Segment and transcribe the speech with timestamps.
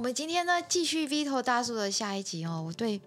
[0.00, 2.64] 我们今天呢继续 Vito 大叔的下一集哦。
[2.66, 2.98] 我对，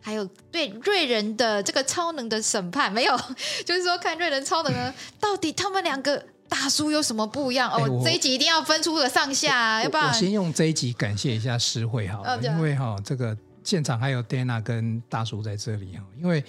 [0.00, 3.16] 还有对瑞人的这个超能的审判没有，
[3.64, 8.02] 就是说看瑞人超能呢， 到底他们两个大叔有什么不一样哦？
[8.04, 16.42] 这一集一定要分出个上下，啊要不然我先用这一集感谢一下诗慧好了，因为哈这个现场还有 Dana 跟大叔在这里哈，因为。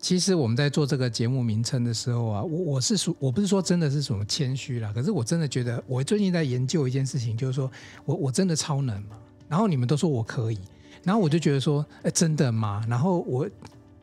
[0.00, 7.70] 其实我们在做这个节目名称的时候啊，我我是说，我不是说真的是什么谦虚啦，可是我真的觉得，我最近在研究一件事情，就是说
[8.04, 9.16] 我我真的超能吗？
[9.54, 10.58] 然后你们都说我可以，
[11.04, 12.84] 然后我就觉得说，哎，真的吗？
[12.88, 13.48] 然后我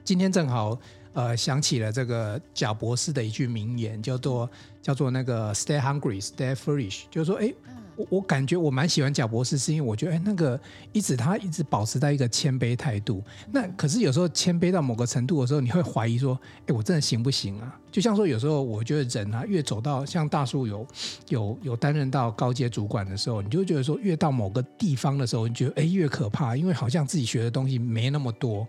[0.02, 0.80] 今天正好
[1.12, 4.50] 呃想起了这个贾博士的一句名言，叫做
[4.82, 7.54] 叫做那个 “Stay hungry, stay foolish”，就是说，哎。
[8.02, 10.60] 我我感觉我蛮喜欢贾博士，是因为我觉得哎，那个
[10.92, 13.24] 一直他一直保持在一个谦卑态度。
[13.52, 17.78] 那可是有时候谦卑到某个程度的时候，你会怀疑说，哎，我真的行不行啊？
[17.92, 20.88] 就像说有时候我觉得人啊，越走到像大叔有
[21.30, 28.68] 有有担任到高阶主管的时候，你就觉得说，越到某个地方的时候，你觉得哎越可怕，因为好像自己学的东西没那么多。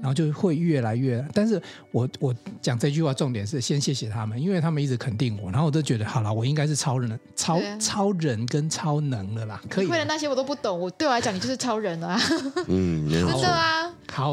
[0.00, 1.60] 然后就会越来越，但是
[1.90, 9.86] 我我讲这句话重点是先谢谢他们，因为他们一直肯定我，然后我就觉得好了，我应该是超人，超超人跟超能了啦，可以。
[9.86, 12.20] 为了那些我都不懂，我对我来讲你就是超人啊，
[12.68, 14.32] 嗯， 真的啊， 好，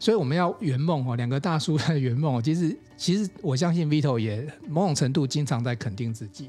[0.00, 6.48] 所以我们要圆梦哦，两个大叔的圆梦，其实其实我相信 Vito 也某种程度经常在肯定自己。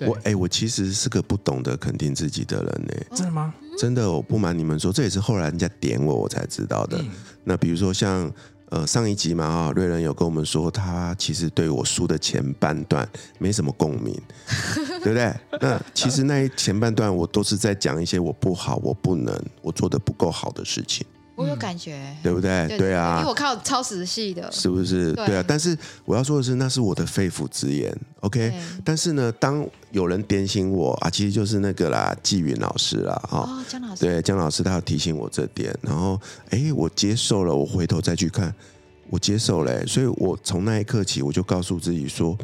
[0.00, 3.06] 我哎、欸，我其实是个不懂得肯定自己的人呢、欸。
[3.16, 3.54] 真的吗？
[3.78, 6.98] 真的，我不瞒你们说，这也是后来人家点我，我才知道的。
[6.98, 7.08] 嗯、
[7.44, 8.30] 那比如说像
[8.70, 14.14] 呃上一集嘛啊，瑞仁有跟我们说，他其实对我书的前半段没什么共鸣，
[15.02, 15.34] 对不对？
[15.60, 21.06] 那其实那一前半段我都是在讲一些我不好、我不能、我做的不够好的事情。
[21.38, 22.66] 我有感觉，对不对？
[22.76, 25.12] 对啊，因为我靠超时系的，是不是？
[25.12, 25.44] 对啊。
[25.46, 28.52] 但是我要说的是，那是我的肺腑之言，OK。
[28.84, 36.20] 但是呢，当有人点醒我啊，其实就是那个啦，纪云老师啦，哦，姜老师，对，姜老师他要提醒我这点，然后
[36.50, 38.52] 哎，我接受了，我回头再去看，
[39.08, 42.36] 我接受了，所以我从那一刻起，我就告诉自己说，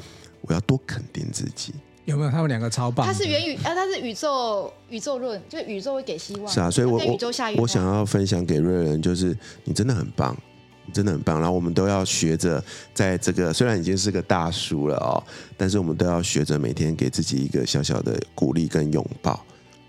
[0.43, 1.75] 我要多肯定自己。
[2.05, 3.07] 有没有他们两个超棒？
[3.07, 6.53] 他是元宇啊，他是宇宙宇宙论，就是宇宙会给希望。
[6.53, 7.19] 是啊，所以我我
[7.57, 10.37] 我想要分享给瑞仁，就是你真的很棒，
[10.85, 11.41] 你真的很棒。
[11.41, 12.63] 然后我们都要学着，
[12.93, 15.23] 在这个虽然已经是个大叔了哦，
[15.57, 19.43] 但是我们都要学着每天给自己一个小小的鼓励跟拥抱。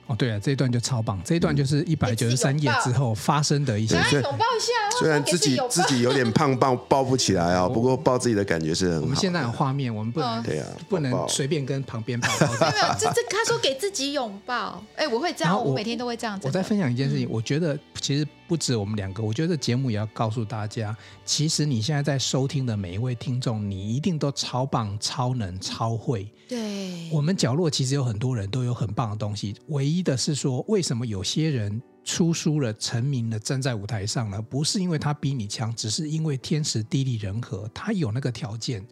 [0.07, 3.95] 哦，对啊，这一段就超棒，这一段就是一百九十三页之后发生的一些。
[3.95, 9.01] 拥抱一下，虽然自己自己有点胖，抱抱不起来啊，不过抱自己的感觉是很好。
[9.01, 12.27] 我们现在有画面，我们不能对啊，不能随便跟旁边抱。
[12.37, 16.39] 没有，这这他说给自己拥抱，哎，我会这样，我每天都会这样。
[16.43, 20.95] 我再分享一件事情，我觉得其实不止我们两个，我觉得节目也要告诉大家，
[21.25, 26.27] 其实你现在在收听的每一位听众，你一定都超棒、超能、超会。
[26.47, 30.63] 对，我们角落其实有很多人都有很棒的东西，唯一的是说。
[30.67, 34.41] 为什么有些人出书了、成名了、站在舞台上呢？
[34.41, 38.85] 不是因为他比你强，只是因为天时地利人和，他有那个条件。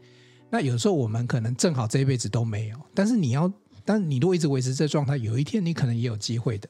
[0.49, 3.51] 那有时候我们可能正好这一辈子都没有，但是你要，
[3.83, 6.69] 但你如果一直维持这状态，有一天你可能也有机会的。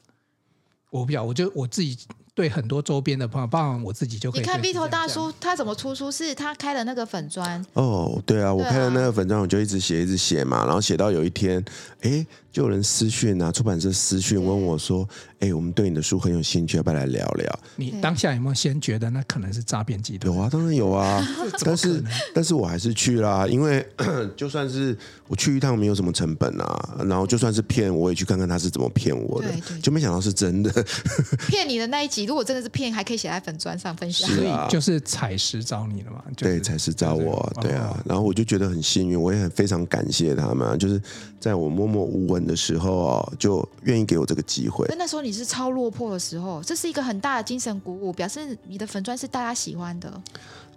[0.90, 1.98] 我不晓得，我就我自己。
[2.36, 4.42] 对很多周边的朋友，包括我自己就可以。
[4.42, 6.10] 你看 Vito 大叔他怎么出书？
[6.10, 7.64] 是他开了那个粉砖。
[7.74, 11.64] 哦，对啊，我开了那个粉砖，我就一直写，一直写嘛，然后写到有一天，
[12.02, 15.10] 哎，就有人私讯啊，出版社私讯问我说
[15.42, 20.32] ：“哎，我们对你的书很有兴趣，要不要来聊聊？”你当下有没有先觉得那可能是诈骗集团？
[20.32, 21.28] 有啊，当然有啊，
[21.66, 23.84] 但是但是我还是去啦，因为
[24.38, 24.96] 就算是
[25.28, 29.48] 我去一趟没有什么成本啊，然后就算是骗，我也去看看他是怎么骗我的，
[29.82, 30.72] 就没想到是真的。
[31.50, 32.26] 骗你的那一集。
[32.26, 34.30] 如果真的是骗，还可以写在粉砖上分享。
[34.30, 36.24] 所以就是采石找你了嘛？
[36.38, 38.00] 对，采石找我，对啊。
[38.06, 41.02] 然后我就觉得很幸运，我也很非常感谢他们，就是
[41.40, 44.88] 在我默默无闻的时候哦，就愿意给我这个机会。
[44.98, 50.22] 那时候你是超落魄的时候，这是一个很大的精神鼓舞，表示你的粉砖是大家喜欢的。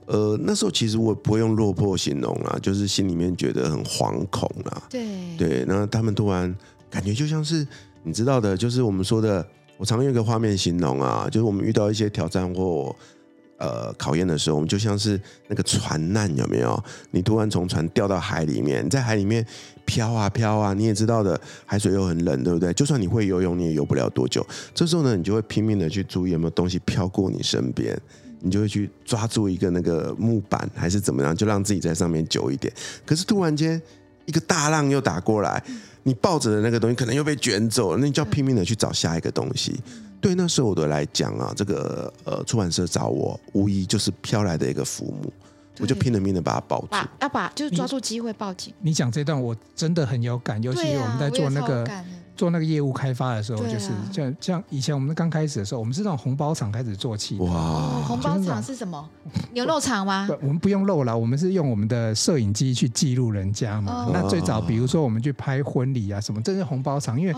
[0.06, 4.82] 呃，那时候其实我不会用落魄形容啦，就是心里面觉得很惶恐啦。
[4.88, 6.54] 对对，然后他们突然
[6.90, 7.66] 感觉就像是
[8.02, 9.46] 你知道的，就是我们说的。
[9.78, 12.96] 我常用一个画面形容啊，就是我们遇到一些挑战或
[13.58, 16.82] 呃考验的时候，我们就像是那个船难，有没有？
[17.10, 19.44] 你突然从船掉到海里面，在海里面
[19.84, 22.72] 飘啊飘啊，你也知道的，海水又很冷，对不对？
[22.74, 24.46] 就算你会游泳，你也游不了多久。
[24.74, 27.98] 这时候呢，你就会拼命的去注意有没有东西飘过你身边，
[28.40, 32.72] 你就会去抓住一个那个木板还是怎么样，就让自己在上面久一点。
[33.04, 33.80] 可是突然间
[34.26, 35.62] 一个大浪又打过来。
[36.08, 39.74] 你抱着的那个东西可能又被卷走了，那你就要拼命的去找下一个东西。
[40.26, 45.32] 对那时候的来讲啊，这个呃出版社找我，无疑就是飘来的一个浮木，
[45.78, 48.74] 我就拼了命的把它抱住，把要把就是抓住机会报警。
[48.80, 51.88] 你讲这段我真的很有感，尤其我们在做那个
[52.34, 57.36] 做那个业务开发的时候，啊、就是像像以前我们刚开始的时候，我们是那种红包厂开始做起。
[57.36, 59.08] 哇、哦，红包厂是什么？
[59.52, 60.26] 牛肉厂吗？
[60.26, 64.06] 不，我们不用肉了，我们是用我们的摄影机去记录人家嘛。
[64.06, 67.34] 哦、那最早，比如说我们去拍婚礼啊什么，这是红包厂，因为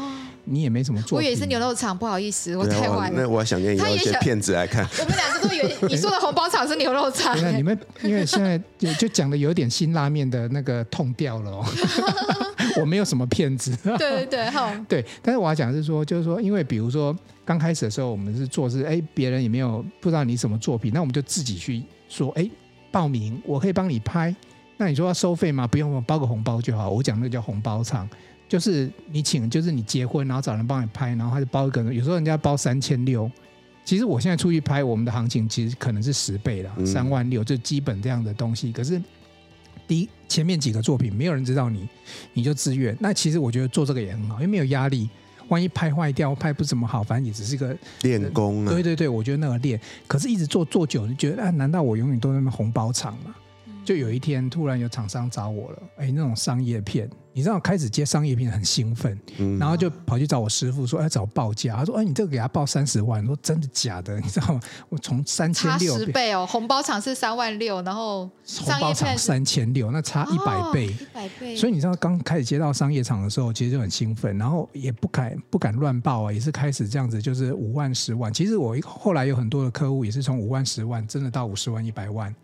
[0.48, 1.18] 你也没什么做。
[1.18, 3.22] 我以为是牛肉厂，不好意思，我太晚了。
[3.22, 4.88] 那我想念一些骗子来看。
[4.98, 7.36] 我们两个都以为 你说的红包厂是牛肉厂。
[7.56, 11.64] 你们因为现在就就讲的有点辛拉面的那个痛调了哦。
[12.80, 22.48] 我没有什么骗子，对对对，好，对，但是我要讲的是说，就是说，因为比如说刚开始的时候，我们是做是，哎，别人也没有不知道你什么作品，那我们就自己去说，哎，
[22.92, 24.34] 报名，我可以帮你拍，
[24.76, 25.66] 那你说要收费吗？
[25.66, 26.88] 不用，包个红包就好。
[26.90, 28.08] 我讲那个叫红包场，
[28.48, 33.30] 就是你请，就是你结婚，然后找人帮你拍，然后他就包一个，有时候人家包三千六，
[33.84, 39.00] 其实我现在出去拍，我们的行情其实可能是十倍了，三万六，就基本这样的东西，可是。
[39.86, 41.88] 第一，前面几个作品没有人知道你，
[42.34, 42.94] 你就自愿。
[43.00, 45.08] 那其实我觉得做这个也很好，因为没有压力。
[45.48, 48.70] 万一拍坏掉，拍不怎么好，反正也只是一个练功啊。
[48.70, 53.34] 对对对，我觉得那个练，可是一直做做久，就觉得啊，难道我永远都在那么红包场吗？
[53.82, 57.08] 就有一天突然有厂商找我了，哎，那种商业片。
[57.38, 64.18] 你知道开始接商业片很兴奋，嗯、然后就跑去找我师傅说：“哎，找报价。”他说：“哎，你这个给他报三十万。”我说：“真的假的？
[64.18, 64.60] 你知道吗？
[64.88, 71.54] 我从三千六十倍哦，红包场是三万六，然后红包场三千六，那差一百倍，一百倍。
[71.54, 78.34] 所以你知道刚开始接到商业场的时候，其实就很兴奋，然后也不敢不敢乱报啊，也是开始这样子，就是五万、十万。
[78.34, 82.34] 其实我后来有很多的客户也是从五万、十万，真的到五十万、一百万。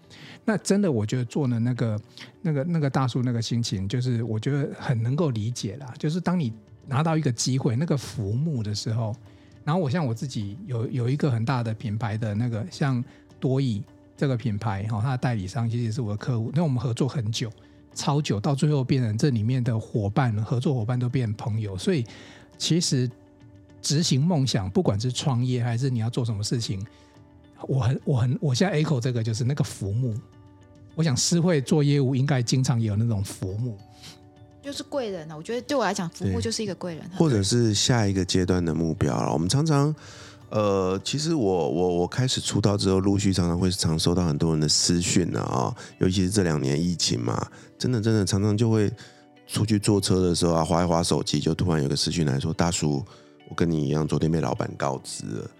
[0.44, 2.00] 那真的，我觉得做的那个、
[2.42, 5.94] 那个、那个大叔那个心情，就是我觉得很能够理解啦。
[5.98, 6.52] 就是当你
[6.86, 9.16] 拿到一个机会，那个浮木的时候，
[9.64, 13.02] 然后我像我自己有有一个很大的品牌的那个，像
[13.40, 13.82] 多益
[14.16, 17.50] 这个品牌哈，它的代理商其实是我的客户，那我们合作很久，
[17.94, 21.78] 超久，到最后变成这里面的伙伴、合作伙伴都变朋友。
[21.78, 22.04] 所以
[22.58, 23.10] 其实
[23.80, 26.86] 执行梦想，不管是创业还是你要做什么事情。
[27.68, 30.14] 我很我很我现在 echo 这个就是那个浮木，
[30.94, 33.76] 我想诗会做业务应该经常有那种浮木，
[34.62, 35.36] 就是贵人啊。
[35.36, 39.32] 我觉得对我来讲，浮木就是一个贵人，或者是下一个阶段的目标了。
[39.32, 39.94] 我们常常，
[40.50, 47.46] 呃，其实我我我开始出道之后，陆续常常会常收到很多人的私讯啊、哦，尤其是这两年疫情嘛，
[47.78, 48.90] 真的真的常常就会
[49.46, 53.04] 出去坐车的时候啊，划一划手机，就突然有个私讯来说：“大叔，
[53.48, 55.50] 我跟你一样，昨天被老板告知了。”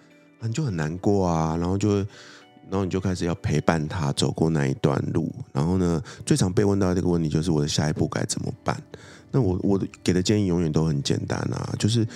[0.47, 8.81] 你就很难过啊，然后就，然后你就开始要陪伴他走过那一段路，然后呢，最常被问到这个问题就是我的下一步该怎么办？
[9.31, 12.07] 那我我给的建议永远都很简单啊，就是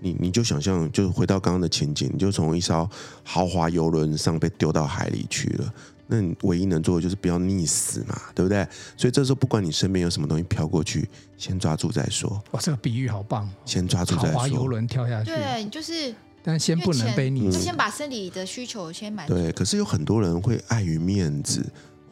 [0.00, 2.88] 你你就想象，就是回到刚刚的情景，你就从一艘
[3.24, 5.72] 豪华游轮上被丢到海里去了，
[6.06, 8.66] 那你唯一能做的就是不要溺死嘛，对不对？
[8.96, 12.30] 所以这时候不管你身边有什么东西飘过去，先抓住再说。
[12.50, 13.50] 哇，这个比喻好棒！
[13.64, 14.32] 先抓住再说。
[14.32, 16.14] 豪华游轮跳下去，对，就是。
[16.46, 19.34] 但先不能被你，就先把生理的需求先满足。
[19.34, 21.60] 对，可是有很多人会碍于面子，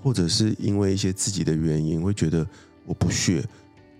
[0.03, 2.45] 或者是因为一些自己的原因，会觉得
[2.85, 3.45] 我不屑，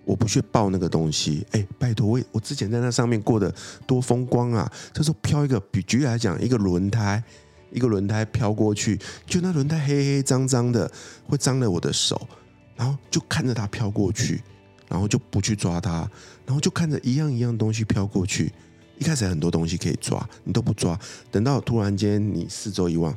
[0.03, 1.47] 我不屑抱那个东西。
[1.51, 3.49] 哎，拜托，我我之前在那上面过得
[3.87, 4.69] 多风光啊！
[4.91, 7.23] 这时候飘一个，比举例来讲，一个轮胎，
[7.71, 10.91] 一个轮胎飘过去，就那轮胎黑黑脏脏的，
[11.25, 12.27] 会脏了我的手，
[12.75, 14.43] 然后就看着它飘过去，
[14.89, 15.99] 然后就不去抓它，
[16.45, 18.51] 然后就看着一样一样东西飘过去。
[18.97, 20.97] 一开始很多东西可以抓，你都不抓，
[21.29, 23.15] 等到突然间你四周一望，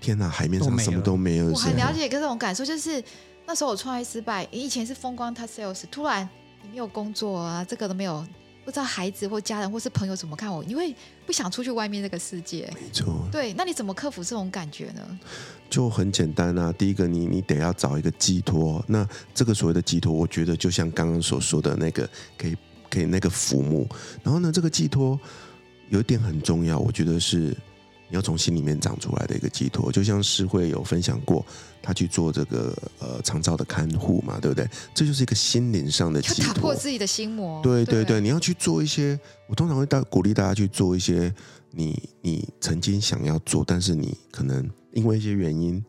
[0.00, 1.46] 天哪，海面上什么都没有。
[1.46, 3.02] 我很了解这种感受，就是
[3.46, 6.26] 那时候我创业失败，以前是风光 top sales，突然
[6.62, 8.26] 你没有工作啊，这个都没有，
[8.64, 10.94] 不知道孩子或家人或是朋友怎么看我，你会
[11.26, 12.72] 不想出去外面这个世界。
[12.74, 13.28] 没错。
[13.30, 15.18] 对，那你怎么克服这种感觉呢？
[15.68, 22.08] 就很简单啊，第一个你你得要找一个寄托，那这个所谓的寄托，我觉得就像刚刚所说的那个
[22.38, 22.56] 可以。
[22.90, 23.88] 给那个浮木，
[24.22, 25.18] 然后呢，这个寄托
[25.88, 27.56] 有一点很重要，我觉得是
[28.08, 29.90] 你要从心里面长出来的一个寄托。
[29.92, 31.46] 就像诗慧有分享过，
[31.80, 34.68] 他去做这个呃长照的看护嘛，对不对？
[34.92, 37.62] 这就是一个心灵上的寄托，打破自己的心魔。
[37.62, 41.32] 对对对，对你要去做一些，我通常会大鼓励大家去做一些
[41.70, 45.82] 你你曾经想要做，但是你可能因为一些原因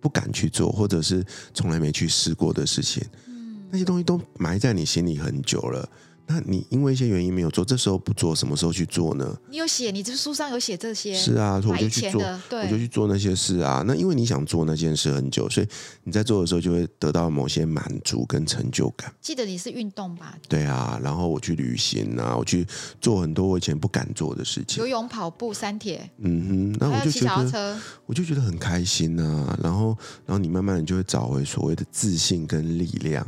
[0.00, 1.22] 不敢去做，或者是
[1.52, 3.04] 从来没去试过的事情。
[3.26, 5.88] 嗯，那些东西都埋在你心里很久了。
[6.28, 9.38] 那你因为一些原因没有做，这时候不做，什么时候去做呢？
[9.48, 11.14] 你有写，你这书上有写这些。
[11.14, 13.84] 是啊，我就去做，我就去做那些事啊。
[13.86, 15.68] 那因为你想做那件事很久，所以
[16.02, 19.14] 你在做的时候就会得到某些满足跟成就感。
[19.20, 20.36] 记得你是运动吧？
[20.48, 22.66] 对啊，然后我去旅行啊，我去
[23.00, 26.10] 做很多我以前不敢做的事情，游泳、跑步、三铁。
[26.18, 29.56] 嗯哼，那我就觉得，我就觉得很开心啊。
[29.62, 33.24] 然后，然后你慢慢的就会找回所谓的自信跟力量，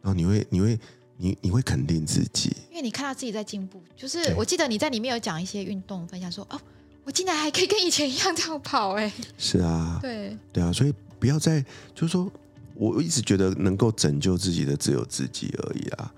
[0.00, 0.78] 然后你会，你会。
[1.20, 3.82] 你你会肯定自己，因为你看到自己在进步。
[3.94, 6.60] 就是我记得你在里面有讲一些运动分享说，说哦，
[7.04, 11.60] 我竟然还可以跟以前一样这样跑，哎，是啊，对对啊，所以不要再
[11.94, 12.32] 就是说，
[12.74, 16.14] 我一直觉得能够拯救自己的只有自己而已啊。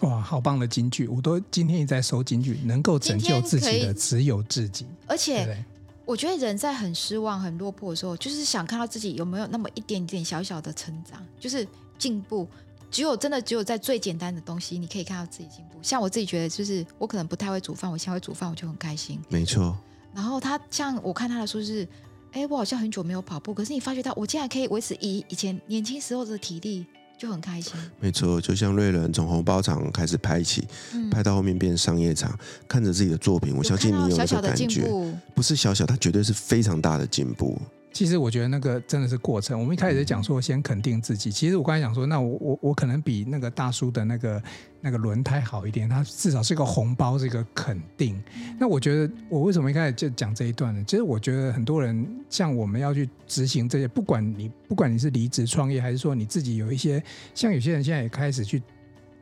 [0.00, 1.08] 哇，好棒的金句！
[1.08, 4.84] 我都今天一直在收金句，能够拯救自己的只有自己。
[5.06, 5.64] 而且，
[6.04, 11.66] 我觉得人在很失望、很落魄的时候，就是想看到自己有没有那么一点点小小的成长，就是
[11.98, 12.46] 进步。
[12.94, 15.78] 只有真的只有在最简单的东西，你可以看到自己进步。
[15.82, 19.20] 像我自己觉得，就是我可能不太会煮饭，我现在会煮饭，我就很开心。
[19.28, 19.76] 没错。
[20.14, 21.86] 然后他像我看他的书是，
[22.30, 26.86] 哎，我好像很久没有跑步，可是你发觉到我竟然可以维持以以前年轻时候的体力。
[27.16, 32.36] 就很开心，没错，就像瑞伦从红包场开始拍起，嗯、拍到后面变商业场，
[32.66, 34.92] 看着自己的作品，我相信你有那个感觉，
[35.32, 37.56] 不是小小，他绝对是非常大的进步。
[37.94, 39.56] 其实我觉得那个真的是过程。
[39.58, 44.42] 我们一开始讲说先肯定自己，其实我刚才讲说，那我我我可能比那个大叔的那个
[44.80, 48.20] 那个轮胎好一点，他至少是个红包，是一个肯定。
[48.58, 50.82] 那我觉得我为什么一开始就讲这一段呢？
[50.84, 57.00] 其实我觉得很多人像我们要去执行这些，不管你不管你是离职创业，还是说你自己有一些，
[57.32, 58.60] 像有些人现在也开始去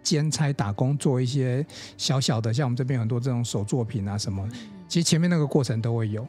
[0.02, 1.64] 兼差打工，做一些
[1.98, 4.48] 小小的，像我们这边很多这种手作品啊什么，
[4.88, 6.26] 其实前面那个过程都会有。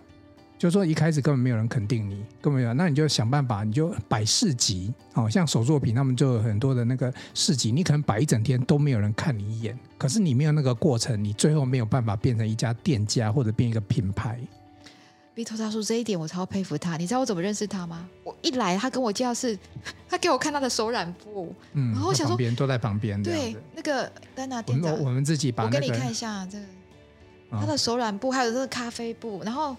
[0.57, 14.39] 就是说一开始根本没有人肯定你，根本没有，那你就想办法，你就摆市集，好像手作品，他们就有很多的那个市集，你可能摆一整天都没有人看你一眼，可是你没有那个过程，你最后没有办法变成一家店家或者变一个品牌。
[15.35, 18.07] Vito 大叔这一点我超佩服他，你知道我怎么认识他吗？
[18.23, 19.59] 我一来他跟我介绍是，
[20.07, 26.65] 他给我看他的手染布，嗯，然后我想说，别人都在旁边，对，那个丹娜店长，我们自己把、那个，我给你看一下这个，
[27.59, 29.75] 他的手染布，还有这个咖啡布，然后。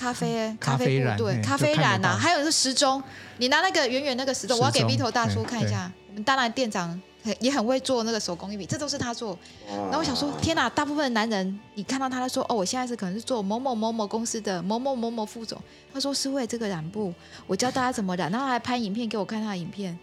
[0.00, 3.02] 咖啡，咖啡布，对，咖啡染呐，还有是时钟。
[3.36, 5.92] 你拿那个圆圆那个时钟，我要给 Vito 大叔看一下。
[6.08, 6.98] 我们当然店长
[7.38, 9.38] 也很会做那个手工艺品，这都是他做。
[9.68, 10.70] 然后我想说，天哪！
[10.70, 15.60] 大部分的男人，你看到他说，哦，我现在是可能是做某某某某公司的某某某某副总。
[15.92, 17.12] 他说是为这个染布，
[17.46, 19.98] 我教大家怎么染，然后还拍影片给我看他的影片。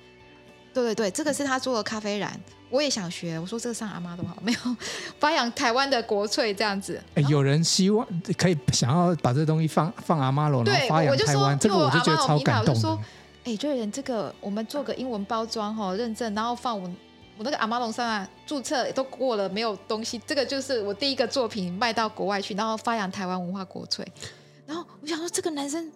[0.77, 2.39] 对对对，这个是他做的咖啡染。
[2.69, 4.60] 我也想学，我说这个上阿妈都好，没有
[5.19, 7.01] 发扬台湾的国粹这样子。
[7.15, 8.05] 哎，有人希望
[8.38, 13.00] 可以想要把这东西放放阿妈罗，然后发扬台湾，这个我就觉得超感动的。
[13.46, 16.88] 哎，就人这个我们做个英文包装哈，认证，然后放我
[17.38, 24.05] 我那个阿妈龙上啊，注册都过了，没有东西，这个就是我第一个作品卖到国外去，然后发扬台湾文化国粹。
[24.65, 25.89] 然后我想说，这个男生。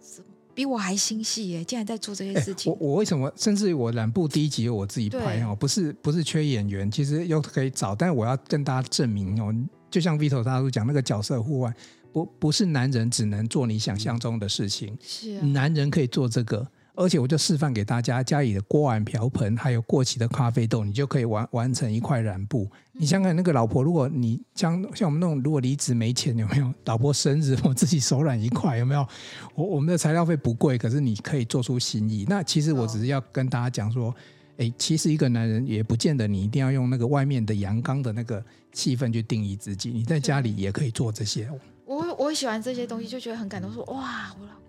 [0.61, 2.71] 比我还心细耶，竟然在做这些事情。
[2.71, 3.31] 欸、我我为什么？
[3.35, 9.51] 甚至我染布第一集由我自己拍哦，不是不是缺演员，其实又可以找，但我要跟大家证明哦，
[9.89, 11.73] 就像 Vito 大叔讲那个角色户外，
[12.13, 16.67] 不不是男人只能做你想象中的事情，是、啊、男人可以做这个。
[16.95, 22.69] 而且我就示范给大家，家里的锅碗瓢盆，还有过期的咖啡豆，你就可以完完成一块染布。
[22.91, 26.73] 你想想，那个老婆，如果你像像我们那种，如果离职没钱，有没有？
[26.85, 29.07] 老婆生日，我自己手染一块，有没有？
[29.55, 32.25] 我我们的材料费不贵，可是你可以做出心意。
[32.27, 34.13] 那其实我只是要跟大家讲说，
[34.57, 38.43] 哎，其实一个男人也不见得你一定要用那个外面的阳刚的那个
[38.73, 41.49] 气氛去定义自己，你在家里也可以做这些。
[41.85, 44.60] 我我喜欢这些东西，就觉得很感动，说哇，我老。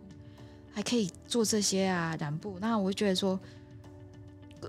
[0.72, 2.56] 还可以做这些啊，染布。
[2.60, 3.38] 那我就觉得说，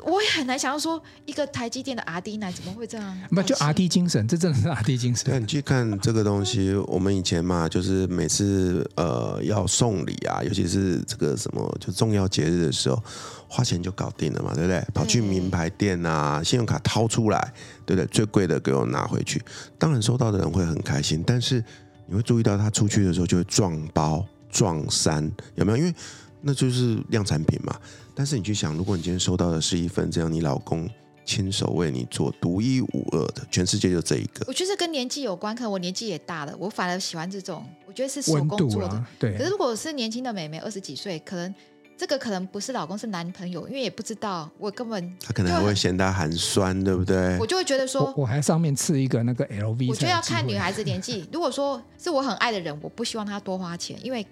[0.05, 3.17] 我也很难想象说，一个台积电的 RD 奶怎么会这样？
[3.29, 5.25] 不就 RD 精神，这真的是 RD 精神。
[5.25, 13.01] 对，你去看这个东西，我们以前嘛，就是每次呃要送礼啊，尤其是这个什么就重要节日的时候，
[13.47, 14.83] 花钱就搞定了嘛，对不对？
[14.93, 17.53] 跑去名牌店啊，信用卡掏出来，
[17.85, 18.07] 对不对？
[18.07, 19.41] 最贵的给我拿回去，
[19.77, 21.63] 当然收到的人会很开心，但是
[22.07, 24.25] 你会注意到他出去的时候就会撞包。
[24.53, 25.77] 撞衫有没有？
[25.77, 25.93] 因为
[26.41, 27.75] 那就是量产品嘛。
[28.15, 30.87] 但是你去想，如果你今天收到的是一份这样你老公
[31.25, 34.45] 亲手为你做独一无二的，全世界就这一个。
[34.47, 37.65] 我觉得跟年纪有关，可能我年纪也大了，我反而喜欢这种。
[37.87, 39.35] 我觉得是手工做的，对。
[39.35, 41.55] 可是如果是年轻的妹妹，二十几岁，可能
[41.97, 47.37] 这个可能不是老公，是男朋友，因为也不知道，我根本他可能还会嫌他寒酸，对不对？
[47.39, 49.89] 我就会觉得说，我，我还上面刺一个那个 LV。
[49.89, 51.27] 我觉得要看女孩子年纪。
[51.31, 54.23] 如果说是我很爱的人，我不希望他多花钱，因为。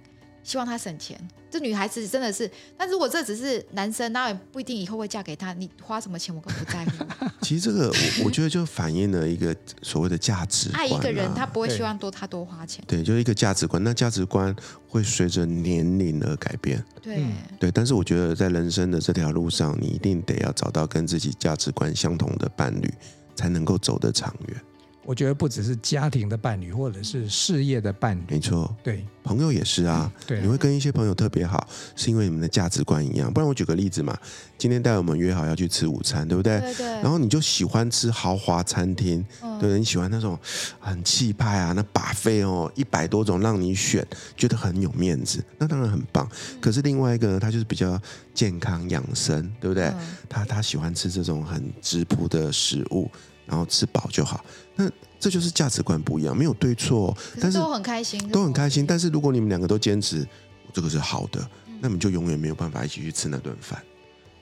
[0.44, 1.20] 希望他省钱，
[1.50, 2.50] 这女孩子真的是。
[2.76, 5.54] 但如果这只是男生，那也不一定以后会嫁给他。
[5.54, 7.06] 你花什么钱，我更不在乎。
[7.42, 10.84] 其实这个，我我觉得就反映了一个所谓的价值观啊。
[10.84, 12.84] 爱一个人，他不会希望多他多花钱。
[12.88, 13.84] 对，就是一个价值观。
[13.84, 14.56] 那价值观
[14.88, 16.84] 会随着年龄而改变。
[17.02, 22.92] 对、嗯、对，但是我觉得在人生的这条路上，你一定得要找到跟自己价值观相同的伴侣，
[23.36, 24.62] 才能够走得长远。
[25.04, 30.12] 我觉得不只是家庭的伴侣，或者是事业的伴侣，没错，对，朋友也是啊。
[30.14, 33.34] 嗯、对，你会跟一些朋友特别好，是因为你们的价值观一样。
[33.34, 34.16] 不然我举个例子嘛，
[34.60, 36.60] 今天带我们约好要去吃午餐，对不对？
[36.60, 36.86] 对对。
[37.02, 40.38] 然后你就喜欢吃豪华餐厅，嗯、对，你喜欢那种
[40.80, 44.06] 很气派啊，那 buffet 哦，一百多种让你选，
[44.38, 46.30] 觉得很有面子，那当然很棒。
[46.52, 48.00] 嗯、可是另外一个呢，他就是比较
[48.36, 49.86] 健康养生，对不对？
[49.86, 53.10] 嗯、他他喜欢吃这种很质朴的食物。
[53.52, 54.90] 然后吃饱就好，那
[55.20, 58.88] 这就是价值观不一样，没有对错，但是都很开心，都很开心。
[58.88, 60.26] 但是如果你们两个都坚持
[60.72, 61.46] 这个是好的，
[61.82, 63.84] 那你们就永远没有办法一起去吃那顿饭，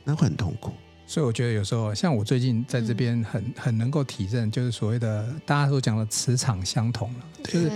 [0.04, 0.74] 那会很痛苦。
[1.10, 7.72] 所以我觉得有时候，像我最近在这边很很能够体认，就是所谓的大家都讲的磁场相同了，就是。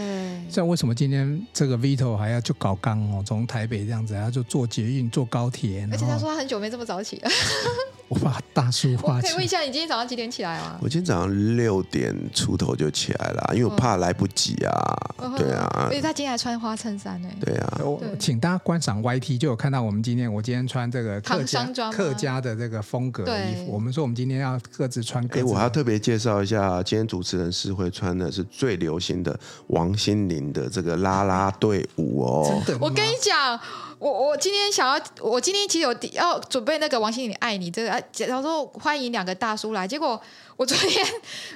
[0.49, 7.31] 像为什么今天这个 Vito 还要就搞刚哦，从台北这样子，然后就坐捷运、坐高铁，而且他说他很久没这么早起了。
[8.07, 9.19] 我把大叔化。
[9.19, 10.77] 可以问一下，你今天早上几点起来吗？
[10.79, 14.71] 我今天早上六点出头就起来了，因为我怕来不及啊。
[15.17, 17.29] 嗯、对啊，而且他今天还穿花衬衫呢。
[17.39, 23.71] 对啊，我请大家观赏 YT，就有看到我们今天，我今天穿这个客家客家的这个风格的衣服。
[23.71, 25.41] 我们说我们今天要各自穿各自。
[25.41, 33.59] 哎，我还要特别介绍一下，今天主持人是会穿的是最流行的王心凌的这个啦啦队舞哦，我跟你讲，
[34.03, 40.21] 我我今天想要，我今天其实有要准备那个王心凌爱你这个，然后说欢迎两个大叔来，结果
[40.57, 41.07] 我昨天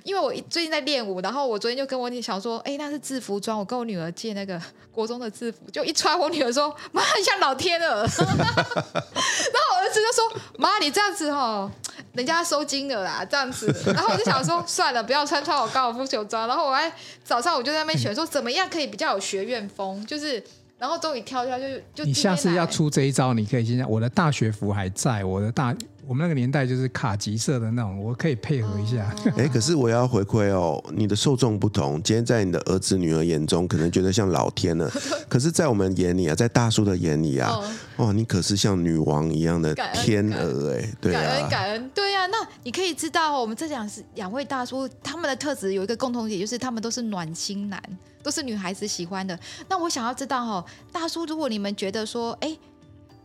[0.04, 4.58] 因为我最近在练舞，然后我昨天就跟我女想说，哎，那是制服装，我跟我女儿借那个
[4.94, 11.70] 国中的制服，就一穿，我女儿说妈，很像老天鹅， 然后我儿子就说妈，你这样子哦。
[12.14, 16.48] 人家收金了啦，这样子，然后我就想说，算了，不要穿穿我高尔夫球装。
[16.48, 16.92] 然后我还
[17.24, 20.44] 早上我就在那边选，说怎么样可以比较有学院风，就是，
[20.80, 22.06] 然后终于挑挑就就。
[22.06, 25.76] 你下次要出这一招，你可以先讲，我的大学服还在，我的大。
[26.08, 29.14] 我们那个年代就是卡其色的那种，我可以配合一下。
[29.36, 32.02] 哎，可是我要回馈哦，你的受众不同。
[32.02, 34.90] 今天在你的儿子女儿眼中，可能觉得像老天了，
[35.28, 37.60] 可是，在我们眼里啊，在大叔的眼里啊，
[37.98, 42.26] 哦，你可是像女王一样的天鹅哎，对啊，感恩感恩，对啊。
[42.28, 47.84] 那你可以知道，我们这两是两位大叔，他们的特质有一个共同点，就是他们都是暖心男，
[48.28, 49.40] 都是女孩子喜欢的。
[49.70, 52.58] 那我想要知道哈，大叔，如果你们觉得说，哎，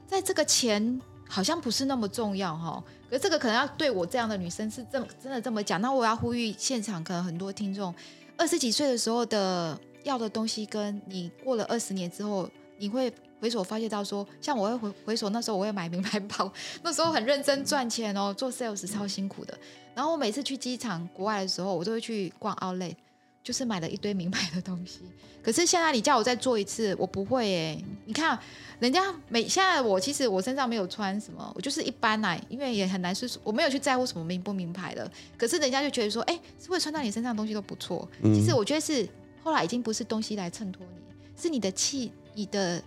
[0.07, 1.01] 在这个钱。
[1.29, 5.81] 好像不是那么重要哈，可这个可能要对我这样的女生是这么真的这么讲。
[5.81, 7.95] 那我要呼吁现场可能很多听众，
[8.37, 13.11] 二十几岁的时候的要的东西，跟你过了二十年之后，你会
[13.41, 16.53] 回首发现到说，像我会回回首那时候，我会买名牌包，
[16.85, 19.59] 那时候很认真赚钱哦，做 sales 超辛苦的。
[19.95, 22.95] 然后我每次去机场国外的时候，我都会去逛 Outlet，
[23.43, 25.01] 就是买了一堆名牌的东西。
[25.43, 27.85] 可是现在你叫我再做一次，我不会哎。
[28.05, 28.39] 你看。
[28.81, 35.09] 人家每现在我其实我身上没有穿什么，我就是一般来，因为也很难是，我没有去在乎什么名不名牌的。
[35.39, 38.09] 可是人家就觉得说，哎，是会穿到你身上的东西都不错。
[38.23, 39.09] 嗯、其实我觉得是
[39.41, 42.83] 后来已经不是东西来衬托你，是你的气、你的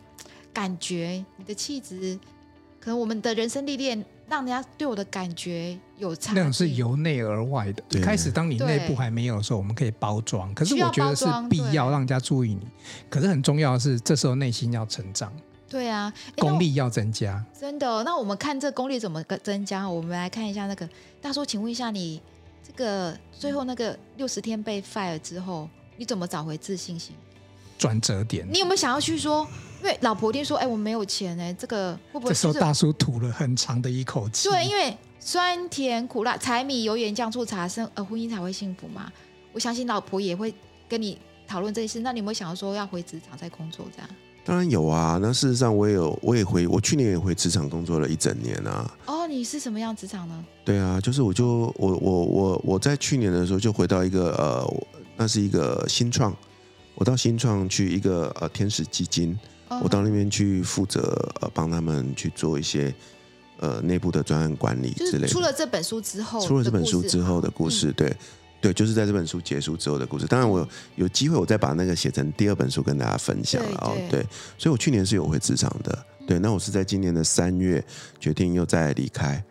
[0.51, 2.19] 感觉、你的气质。
[2.77, 6.33] 可能我们的人生历练让人家对我的感觉有差。
[6.33, 7.83] 那种是由内而外的。
[7.89, 10.53] 一开始当你内部还没有的时候，我们可以包装。
[10.53, 12.67] 可是我觉得是必要让人家注意你。
[13.09, 15.31] 可是很重要的是，这时候内心要成长。
[15.67, 17.43] 对啊，功力要增加。
[17.59, 19.89] 真的，那我们看这功力怎么个增加？
[19.89, 20.87] 我们来看一下那个
[21.21, 22.21] 大叔，请问一下你，
[22.63, 27.15] 这个最后那个六十天被 fire 之后，你怎么找回自信心？
[27.77, 29.45] 转折点，你有没有想要去说？
[29.85, 34.49] 因为老婆一定说：“哎，我没有钱哎，这个会不会？”这时候大叔吐了很长的一口气。
[34.49, 39.11] 对，因为酸甜苦辣、柴米油盐酱醋茶，生呃婚姻才会幸福嘛。
[39.53, 40.51] 我相信老婆也会
[40.89, 41.15] 跟你
[41.47, 41.99] 讨论这些事。
[41.99, 44.09] 那你有没有想要说要回职场再工作这样？
[44.43, 48.91] 当然有啊，那事实上我也有，我也回，我去年也回职场工作了一整年啊。
[49.05, 50.45] 哦，你是什么样职场呢？
[50.63, 54.73] 对啊，就是我就我我我我在去年的时候就回到一个呃，
[55.15, 56.35] 那是一个新创，
[56.93, 59.35] 我到新创去一个呃天使基金，
[59.67, 62.93] 哦、我到那边去负责呃帮他们去做一些
[63.59, 65.27] 呃内部的专案管理之类的。
[65.27, 68.17] 出了这本书之后，出了这本书之后的故事，嗯、对。
[68.61, 70.25] 对，就是在这本书结束之后的故事。
[70.25, 73.77] 当然，我有，有机会，我再把那个写成第二本书跟大家分享了。
[73.81, 74.25] 哦，对，
[74.57, 76.05] 所以我去年是有回职场的。
[76.25, 77.83] 对，那我是在今年的三月
[78.19, 79.43] 决定又再离开。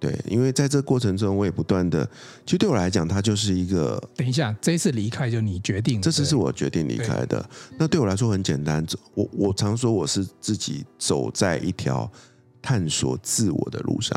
[0.00, 2.08] 对，因为在这个过程中，我也不断的，
[2.44, 4.02] 其实对我来讲，它就是一个。
[4.16, 7.40] 等一下，这一次离开就你决定，这次是我决定离开的。
[7.40, 12.10] 对那对我来说很简单，我我常说我是自己走在一条
[12.62, 14.16] 探索自我的路上。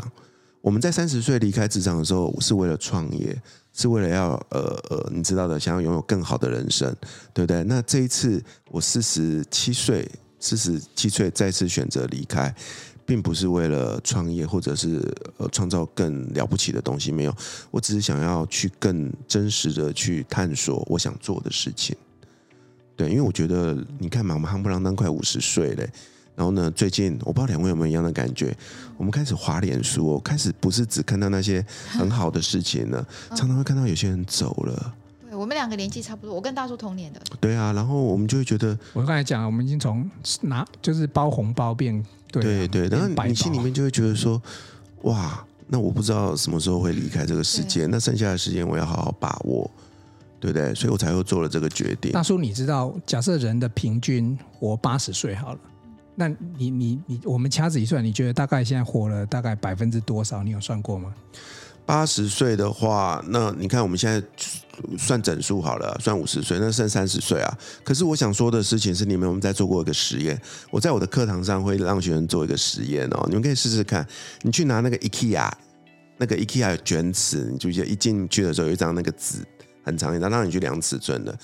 [0.60, 3.36] 我们在三十岁离开职场的时候，是为了创业。
[3.74, 6.94] 是为了要呃呃，你知道的，想要拥有更好的人生，
[7.32, 7.64] 对不对？
[7.64, 8.38] 那这一次
[8.70, 10.06] 我四十七岁，
[10.38, 12.54] 四十七岁再次选择离开，
[13.04, 15.00] 并不是为了创业或者是
[15.36, 17.34] 呃创造更了不起的东西，没有，
[17.70, 21.96] 我只是想要去更真实的去探索我想做的事情。
[22.94, 25.90] 对，因为我觉得你看嘛，我们夯不啷当快五十岁嘞。
[26.34, 28.56] 然后呢，最近我不知道两位有没有一样的感觉，
[28.96, 34.94] 我们开始滑脸书，我开始不是只看到那些很好的事情了，常常会看到有些人走了。
[35.42, 37.20] 对，我们两个年纪差不多，我跟大叔同年的。
[37.40, 40.08] 对啊，然后我们就会觉得，我刚才讲，我们已经从
[40.42, 42.00] 拿就是包红包变
[42.30, 44.40] 对对对，然后你心里面就会觉得说，
[45.02, 49.68] 哇，那我不知道什么时候会离开这个世界，那剩下的时间我要好好把握，
[50.38, 50.72] 对不对？
[50.74, 52.12] 所以我才会做了这个决定。
[52.12, 55.60] 大叔，你知道，假设人的平均活八十岁好了。
[56.14, 60.42] 那你你你，我们掐指一算，你觉得大概现在活了大概百分之多少？
[60.42, 61.12] 你有算过吗？
[61.84, 64.22] 八十岁的话，那你看我们现在
[64.96, 67.58] 算整数好了，算五十岁，那剩三十岁啊。
[67.84, 70.40] 可是我想说的事情是，你们我们在做过一个实验，
[70.70, 74.06] 我在我的课堂上会让学生做一个实验哦，你们可以试试看，
[74.42, 75.50] 你去拿那个 IKEA
[76.18, 79.38] 那个 IKEA 卷尺，你就一进去的时候有一张那个纸
[79.84, 81.36] 很长一张，让你去量尺寸的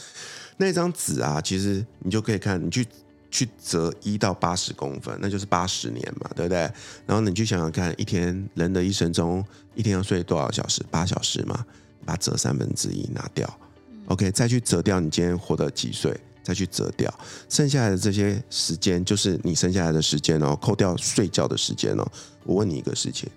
[0.56, 2.86] 那张纸啊，其实你就可以看，你去。
[3.30, 6.58] 去折一到八十公分，那就是八十年嘛，对不对？
[7.06, 10.82] 然后你去想想看，一天人的一生中，一天要睡多少小时？
[10.90, 11.64] 八小时嘛，
[12.04, 13.48] 把折三分之一拿掉。
[14.06, 17.12] OK，再去折掉你今天活的几岁，再去折掉
[17.50, 22.10] 剩下来的这些时间，就是你剩下来的时间哦，扣掉睡觉的时间哦。
[22.44, 23.28] 我问你一个事情，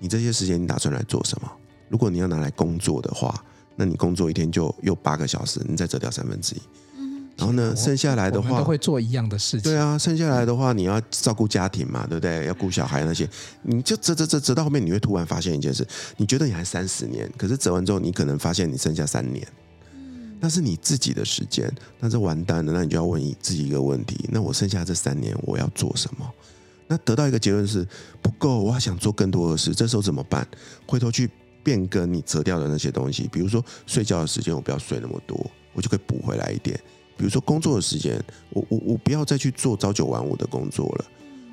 [0.00, 1.50] 你这些时间你打算来做什么？
[1.88, 3.32] 如果你要拿来工作的话，
[3.76, 6.58] 那你工作一天就又八个小时，你再折掉三分之一。
[7.38, 9.70] 然后呢，剩下来的话都会做一样的事情。
[9.70, 12.44] 对啊，剩下来的话，你要照顾家庭嘛，对不对？
[12.46, 13.28] 要顾小孩那些，
[13.62, 19.46] 你就折折折折到后面，你会突然发现一件事：你觉得你还三十年，可是折完之后，你可能发现你剩下三年。
[20.40, 22.72] 那是你自己的时间，那这完蛋了。
[22.72, 26.28] 那你就要问你自己一个问题：那我剩下这三年我要做什么？
[26.86, 27.86] 那得到一个结论是
[28.20, 29.74] 不够，我还想做更多的事。
[29.74, 30.46] 这时候怎么办？
[30.86, 31.30] 回头去
[31.62, 36.80] 变更你折掉的那些东西，比如说睡觉的时间，我不要睡那么多，我就可以补回来一点。
[37.18, 38.18] 比如说工作的时间，
[38.50, 41.04] 我我我不要再去做朝九晚五的工作了，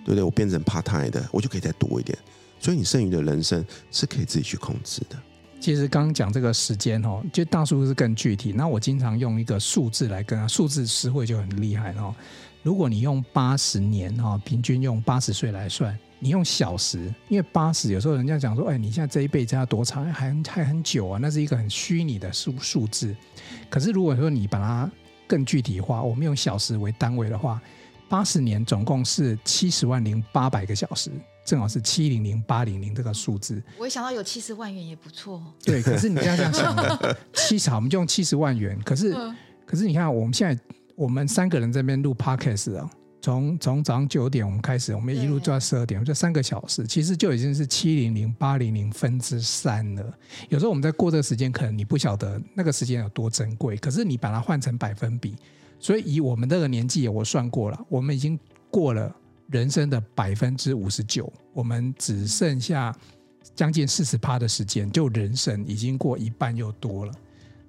[0.06, 0.24] 对不对？
[0.24, 2.18] 我变成 part time 的，我就可以再多一点。
[2.60, 5.18] 所以你剩余的人生是可以自己去控制的。
[5.60, 8.54] 其实刚刚讲这个时间哦，就大叔是更具体。
[8.54, 12.14] 那我经常用一个数字来跟他，数字词汇就很厉害哦。
[12.62, 20.06] 如果你用八十年哈，平均用八十岁来算，你用小时，因为八十有时候人家讲说，哎，你现在这一辈子要多长？
[20.06, 23.16] 还还很久啊，那是一个很虚拟的数数字。
[23.70, 24.92] 可是如果说你把它
[25.28, 27.62] 更具体化，我们用小时为单位的话，
[28.08, 31.12] 八十年总共是七十万零八百个小时，
[31.44, 33.62] 正好是七零零八零零这个数字。
[33.78, 35.42] 我一想到有七十万元也不错。
[35.64, 38.80] 对，可是你要这样想的，七十好，我们就用七十万元。
[38.84, 39.36] 可是，嗯、
[39.66, 40.64] 可是你看，我们现在
[40.96, 42.90] 我们三个人这边录 Podcast 啊。
[43.26, 50.14] 从从早上九点我们开始，我们一路做到十二点，这三个小时其实就已经是七零零八零零分之三了。
[50.48, 53.78] 有时候我们在过这个时间，可能你不晓得那个时间有多珍贵。
[53.78, 55.36] 可是你把它换成百分比，
[55.80, 59.12] 所以以我们这个年纪，我算过了，我们已经过了
[59.48, 62.96] 人生的百分之五十九，我们只剩下
[63.56, 67.14] 将近四十趴的时间，就人生已经过一半又多了。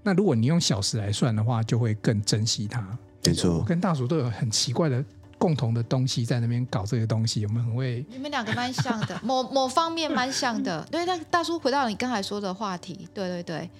[0.02, 2.86] 那如果你用小时来算的话，就会更珍惜它。
[3.24, 5.02] 没错，我跟大叔都有很奇怪的。
[5.38, 8.04] 共同的东西在那边搞这些东西，我们很会。
[8.10, 10.86] 你们两个蛮像的， 某某方面蛮像的。
[10.90, 13.70] 对，那大叔回到你刚才说的话题，对对对，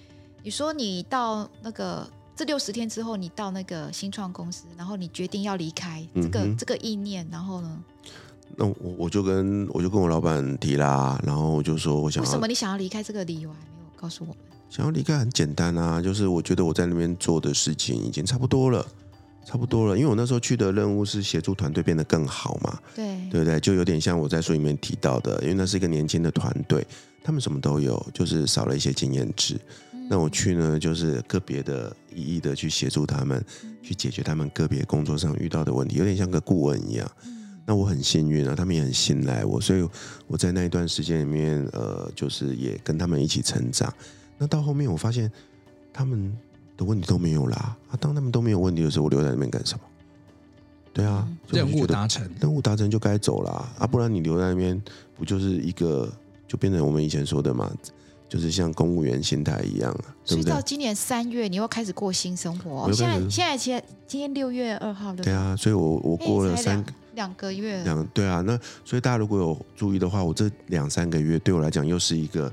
[0.42, 7.84] 你说你到那个这六十天之后，你到那个新创公司，然后你决定要离开这个、嗯、这个意念，然后呢？
[8.56, 12.22] 那我我就跟我就跟我老板提啦，然后我就说我想。
[12.22, 14.36] 为什么你想要离开这个理由还没有告诉我们？
[14.68, 18.84] 想要离开很简单啊，就是我觉得我在那边做的事情已经差不多了。
[19.46, 23.60] 差不多了，因为我那时候去的任务是协助团队变得更好嘛，对，对不对？
[23.60, 26.84] 就有点像我在书里面提到的，因为那是一个年轻的团队，
[27.22, 29.54] 他们什么都有，就是少了一些经验值。
[29.92, 37.08] 嗯、那我去呢，就是个别的一一的去协助他们，嗯、去解决他们个别工作上遇到的问题，有点像个顾问一样。
[37.26, 39.88] 嗯、那我很幸运啊，他们也很信赖我，所以
[40.26, 43.94] 我在那一段时间里面，呃，就是也跟他们一起成长。
[44.38, 45.30] 那到后面我发现
[45.92, 46.36] 他们。
[46.76, 49.80] 的问题都没有啦，啊，当他们都没有问题的时候，我留在那边干什么？
[50.92, 54.80] 对啊，任务达成，任务达成就该走啦，啊，不然你留在那边，
[55.14, 56.10] 不就是一个
[56.48, 57.70] 就变成我们以前说的嘛，
[58.28, 60.50] 就是像公务员心态一样啊，对不对？
[60.52, 62.90] 到今年三月，你又开始过新生活。
[62.92, 65.16] 现在现在今今天六月二号了。
[65.22, 66.82] 对啊，所以我我过了三
[67.14, 72.52] 两个月，两对啊，那所以大家如果有注意的话，我这两三个月对我来讲又是一个。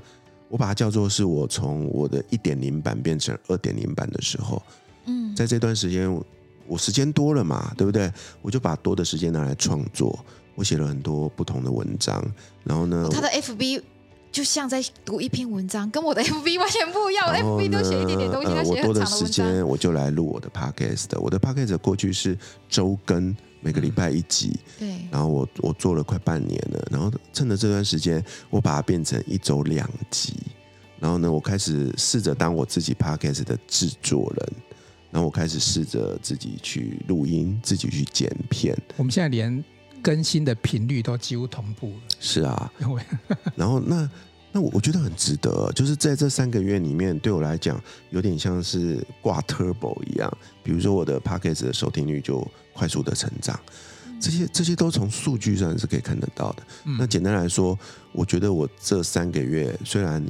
[0.54, 4.62] 我把它叫做是我从我的一点零版变成二点零版的时候，
[5.06, 6.08] 嗯，在这段时间
[6.68, 8.08] 我时间多了嘛，对不对？
[8.40, 10.16] 我就把多的时间拿来创作，
[10.54, 12.24] 我写了很多不同的文章，
[12.62, 13.82] 然后呢，哦、他的 FB
[14.30, 17.26] 就像在读一篇文章，跟我的 FB 完全不一样。
[17.26, 18.88] 我 FB 都写一点点东西，他写很长的文章。
[18.88, 21.18] 我多的时间我就来录我的 Podcast。
[21.18, 22.38] 我的 Podcast 过去是
[22.68, 24.56] 周更，每个礼拜一集。
[24.78, 25.08] 对、嗯。
[25.10, 30.34] 然后我我做了快半年了，然后趁着这段时间，我把它变成一周两集。
[31.00, 34.52] 然后呢，我开始试着当我自己 Podcast 的制作人。
[35.10, 38.76] 然后我开始试着自己去录音，自己去剪片。
[38.96, 39.64] 我们现在连
[40.02, 42.02] 更新的频率都几乎同步了。
[42.18, 42.72] 是啊，
[43.54, 44.10] 然后那
[44.50, 50.38] 那我我觉得很值得，就是在这三个月里面，对我来讲有点像是挂 turbo 一样。
[50.64, 52.44] 比如说我的 podcast 的收听率就
[52.74, 53.58] 快速的成长，
[54.20, 56.62] 这些这些都从数据上是可以看得到的。
[56.84, 57.78] 嗯、那简单来说，
[58.12, 60.22] 我觉得我这三个月虽然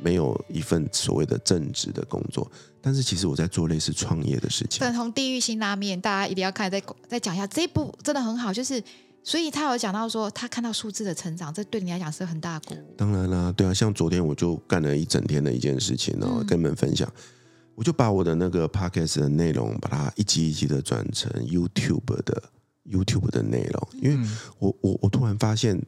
[0.00, 2.48] 没有一份所谓的正职的工作，
[2.80, 4.80] 但是其实我在做类似创业的事情。
[4.80, 8.82] 粉红地狱辛拉面，大家一定要看，再再讲一下这一部真的很好，就是。
[9.28, 12.94] 所以他有讲到说，他看到数字的成长，这对你来讲是很大鼓舞。
[12.96, 17.22] 当然啦，对啊，像昨天我就干了一整天的一件事情，然后跟你们分享，嗯、
[17.76, 22.42] 我就把我的那个 podcast 的内容，把它一集一集的转成 YouTube 的
[22.90, 25.80] YouTube 的内容，因为我我我突然发现，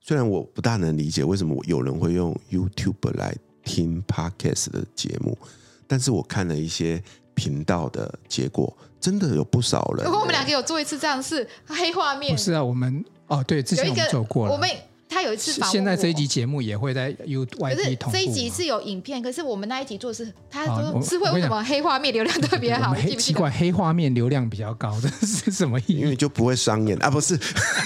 [0.00, 5.38] 虽然我不大能理解为什么有人会用 YouTube 来听 podcast 的节目，
[5.86, 7.00] 但是我看了一些
[7.34, 8.76] 频道的结果。
[9.00, 10.06] 真的有不少人。
[10.06, 12.34] 如果我们两个有做一次这样是黑画面。
[12.34, 14.52] 不是啊，我们哦，对，之前我们做过了。
[14.54, 14.66] 我们
[15.14, 15.72] 他有一次访问。
[15.72, 18.18] 现在这一集节目也会在 YouTube 同步。
[18.18, 22.92] 这一集是有影片，可是我们那一集做的是，他说是会为什么黑画面流量特别好？
[22.92, 25.92] 黑奇怪，黑画面流量比较高，这 是什么意思？
[25.92, 27.38] 因为就不会伤眼啊，不是。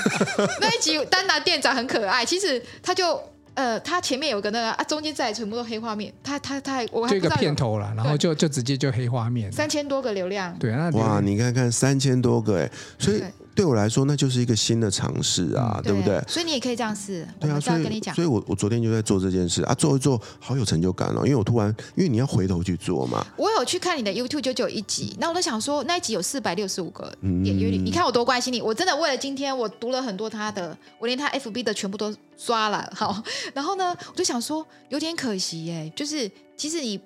[0.60, 3.20] 那一集丹拿店长很可爱，其实他就。
[3.54, 13.20] 呃，他前面有个那个啊，中间再全部都黑画面，他他他还我还就一个片头了，然后就就直接就黑画面，三千多个流量，对啊，哇，你看看三千多个哎，所以。
[13.58, 16.22] 对我来说，那就是一个新的尝试啊，对不对？
[16.28, 17.26] 所以你也可以这样试。
[17.40, 21.22] 对啊，所以跟你讲，所以我我昨天就在做这件事啊，做一做，好有成就感哦。
[21.24, 23.26] 因为我突然，因为你要回头去做嘛。
[23.36, 28.62] 我有去看你的 YouTube，就只有一集，那我都想说，那一集有四百六十五个点阅率，你看我多关心你。
[28.62, 32.88] 我真的为了今天，我读了很多他的，我连他 FB 的全部都刷了。
[32.94, 33.20] 好，
[33.52, 37.00] 然后呢，我就想说，有点可惜耶，就是其实你。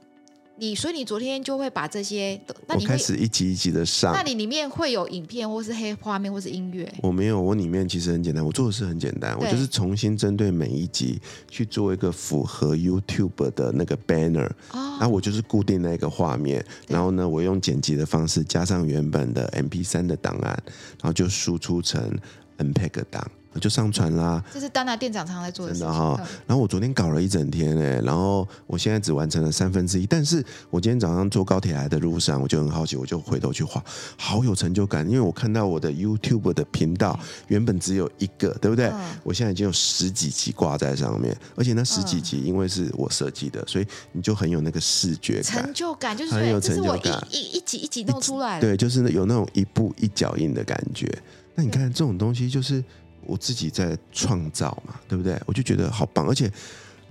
[0.63, 4.13] 你所以你昨天就会把这些，那你开始一集一集的上。
[4.15, 6.89] 那你里面会有影片，或是黑画面，或是音乐？
[7.03, 11.21] 我没有，我里面其实很简单，我做的是很简单，我就是重新针对每一集
[11.51, 20.63] 去做一个符合 YouTube 的那个 banner，然后我就是固定那个画面，然后呢，我用剪辑的方式加上原本的 MP3 的档案，
[21.03, 22.17] 然后就输出成
[22.59, 23.29] MPEG 档。
[23.61, 25.87] 就上传啦，这是丹娜店长常常在做的事情。
[25.87, 30.07] 真的哈，然后我昨天搞了一整天哎，然后我现在只完成了三分之一。
[30.07, 33.83] 但是我今天早上坐高铁来的路上，我就很好奇，我就回头去画，
[34.17, 38.87] 好有成就感，因为我看到我的 YouTube 的频道原本只有一个，对不对？
[38.87, 51.07] 嗯、我现在已经有十几集挂在上面，而且那十几集因为是我设计的，所以你就很有那个视觉感，成就感就是很有成就感，一一集一集弄出来，对，就是有那种一步一脚印的感觉。
[51.55, 52.83] 那你看这种东西就是。
[53.27, 55.41] 我自己在创造嘛，对不对？
[55.47, 56.51] 我就觉得好棒，而且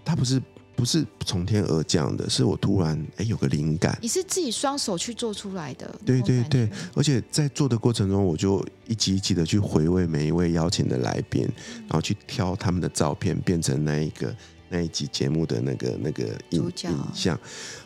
[0.04, 0.41] 它不是
[0.76, 3.97] 不是从天而降的，是我突然哎有个灵感。
[4.02, 5.93] 你是自己双手去做出来的？
[6.06, 11.47] 对对对，而且在做的过程中，我就一集一集的去回味每一位邀请的来宾，
[11.82, 14.36] 然后去挑他们的照片，变成那一个。
[14.71, 17.38] 那一集节目的那个那个影影像，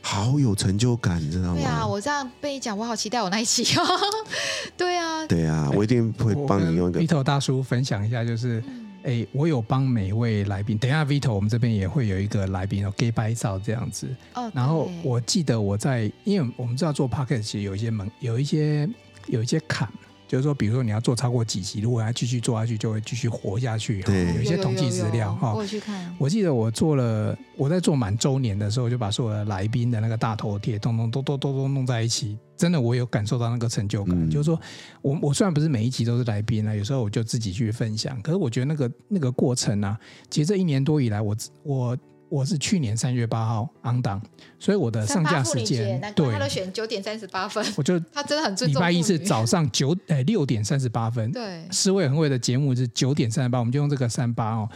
[0.02, 1.56] 好有成就感，你知道吗？
[1.56, 3.84] 对啊，我这样被你讲，我好期待我那一期哦。
[4.78, 7.00] 对啊，对啊，我一定会帮你用一个。
[7.02, 8.60] Vito 大叔分享一下，就是，
[9.04, 14.08] 哎、嗯，我有帮每位来宾，等一下 Vito 我们这边也会有一个来宾哦，给拍照这样子。
[14.36, 14.52] 哦。
[14.54, 18.88] 然后我记得我在，因为我们知道做 p o c k e t 其实有一些门，有一些
[19.26, 19.92] 有一些坎。
[20.36, 24.02] 就是说，比如说你要做超过几集，如果要继续做下去，就会继续活下去。
[24.02, 25.54] 对，有一些统计资料哈。
[25.54, 26.14] 我去看。
[26.20, 32.38] 我记得我做了，我在做满周年的时候，就把所有的来宾的那个大头贴，通通都都都都弄在一起。
[32.58, 34.14] 真的，我有感受到那个成就感。
[34.14, 34.60] 嗯、就是说
[35.02, 38.22] 我我虽然不是每一集都是来宾啊，有时候我就自己去分享。
[38.22, 39.98] 可是我觉得那个那个过程啊，
[40.30, 41.98] 其实这一年多以来我，我我。
[42.30, 44.22] 我是去年三月八号 on 档，
[44.60, 48.80] 所以我的上架时间对，他都选九点三十八分，我就他真的很尊重。
[48.80, 54.70] 礼拜一是早上九哎六点三十八分，对，诗慧恒慧的节目是九点三十八，我们就用这个三八哦。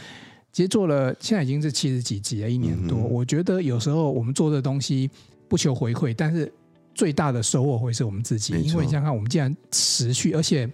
[0.52, 2.98] 其实做了现在已经是七十几集了，一年多。
[2.98, 5.10] 嗯、我觉得有时候我们做的东西
[5.48, 6.52] 不求回馈，但是。
[7.00, 10.68] 最大的收获会是我们自己，因为你想看，我们既然持续，而且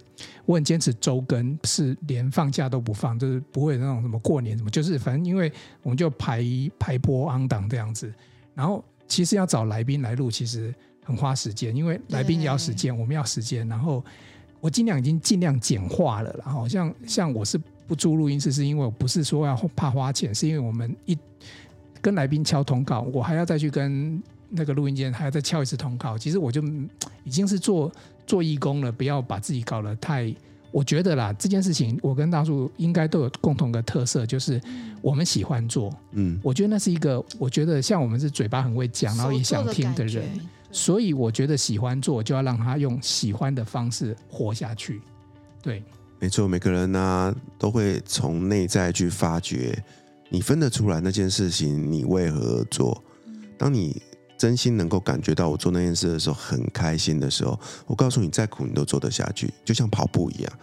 [0.45, 5.49] 我很坚持周更，是连放假都不放，就是不会那种什么过年什么，就是反正因为
[5.83, 6.43] 我们就排
[6.77, 8.13] 排播 on 档这样子。
[8.53, 13.65] 然后其实要找来宾来录，其实很花时间，因为来宾也要时间，我们要时间。
[13.69, 14.03] 然后
[14.59, 21.17] 我尽量已经尽量简化了，然后像像我是不租录音室，是因为我不是说要怕花钱，是因为我们一
[22.01, 26.17] 跟来宾敲通告，我还要再去跟那个录音间还要再敲一次通告。
[26.17, 26.61] 其实我就
[27.23, 27.91] 已经是做
[28.25, 30.33] 做义工了，不要把自己搞得太。
[30.69, 34.61] 我觉得啦，这件事情我跟大叔应该都有共同的特色，就是
[35.01, 35.91] 我们喜欢做。
[36.11, 40.29] 嗯，我觉得那是一个，我觉得像我们是嘴巴很会讲，然后也想听的人，
[40.69, 45.01] 所以我觉得喜欢做就要让他用喜欢的方式活下去。
[45.63, 45.81] 对，
[46.19, 49.81] 没错，每个人呢、啊、都会从内在去发掘，
[50.29, 53.01] 你分得出来那件事情你为何而做。
[53.57, 53.99] 当你
[54.37, 60.53] 真心能够感觉到我做那件事的时候很开心的时候，我告诉你，再苦你都做得下去，就像跑步一样。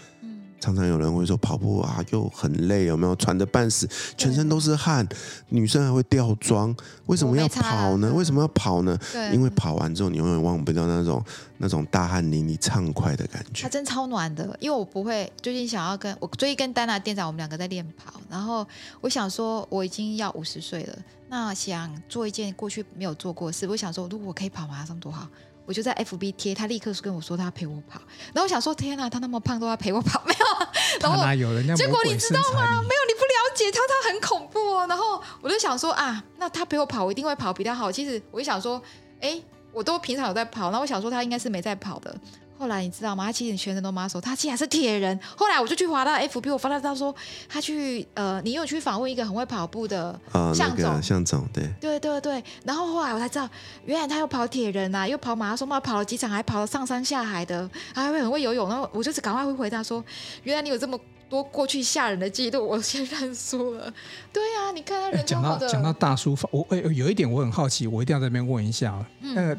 [0.65, 5.07] 常常有人会说跑步啊，又很累，有没有喘得半死，全身都是汗，
[5.51, 6.75] 女生还会掉妆，
[7.05, 8.11] 为什么要跑呢？
[8.15, 8.99] 为什么要跑呢？
[9.31, 11.23] 因为跑完之后，你永远忘不掉那种
[11.59, 13.65] 那种大汗淋漓、畅快的感觉。
[13.65, 18.67] 它真超暖的，因为我不会最近想要跟我最近跟丹娜店长，我们两个在练跑，然后
[19.03, 20.99] 我想说我已经要五十岁了，
[21.29, 25.29] 那想做一件过去没有做过的事，我想说如果我可以跑马拉松多好。
[25.67, 28.01] 我就在 FB 贴，他立刻跟我说他要陪我跑，
[28.33, 30.67] 然后我想说天哪，他那么胖都要陪我跑，没有？
[31.01, 31.75] 然后哪有人家？
[31.75, 32.83] 结果你知道吗？
[32.83, 34.87] 没有，你不了解他，他很恐怖哦。
[34.87, 37.91] 然后我就想说啊，那他陪我跑，我一定会跑比较好。
[37.91, 38.81] 其实我就想说，
[39.21, 39.41] 哎，
[39.73, 42.15] 我都平常有在跑，那我想说他应该是没在跑的。
[42.57, 43.25] 后来你知道吗？
[43.25, 45.19] 他其实全身都 muscle，他竟然是铁人。
[45.37, 47.15] 后来我就去滑到 FB，我发到他说
[47.49, 50.19] 他去呃，你有去访问一个很会跑步的
[50.55, 52.45] 向总，向总对对对对。
[52.65, 53.49] 然后后来我才知道，
[53.85, 58.69] 原来他又跑铁人啊，又跑马拉松嘛，跑了几场，还跑了上山下海的，还会很会游泳。
[58.69, 60.03] 然后我就是赶快会回答说，
[60.45, 63.93] 原来你有这么多过去吓人的记录，我先认输了。
[64.33, 69.59] 对呀、啊，你看他人讲到讲到大叔，我哎有一点我很好奇，我一定要在那边问一下，嗯、那个。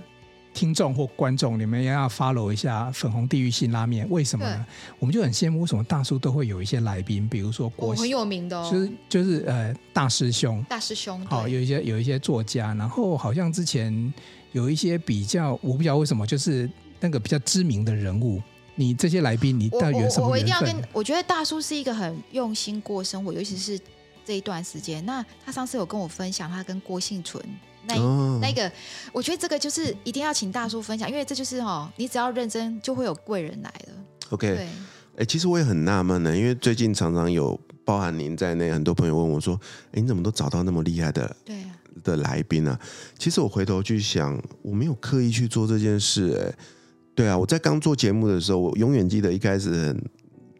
[0.55, 4.65] 听众或观众，你们也要 follow 一下粉红地狱辛拉面，为什么呢？
[4.97, 14.13] 我们就很羡慕，为什么大叔都会有一些来宾，比如说国、哦、很有名的、哦，就是就是呃大师兄，大师兄，好有一些有一些作家，然后好像之前
[14.53, 16.67] 有一些比较，我不知道为什么，就是
[17.01, 18.41] 那个比较知名的人物，
[18.75, 20.29] 你这些来宾，你到底有什么？
[20.29, 23.77] 我，一定要跟，我觉得大叔是一个很用心过生活，尤其是
[24.25, 25.05] 这一段时间。
[25.05, 27.43] 那他上次有跟我分享，他跟郭婞淳。
[27.87, 28.71] 那、哦、那个，
[29.11, 33.93] 我觉得这个就是一定要请大叔分享，因为这就是哦，你只要认真，就会有贵人来了。
[34.29, 34.67] OK，哎、
[35.17, 39.59] 欸，其实我也很纳闷呢，因为最近常常有包含您在内，很多朋友问我说
[39.91, 42.79] ：“哎、欸，你怎么都找到那么厉害的对、啊、的来宾啊？”
[43.17, 46.37] 其实我回头去想，我没有刻意去做这件事。
[46.37, 46.65] 哎，
[47.13, 50.03] 对啊，我在刚做节目的时候，我永远记得一开始很。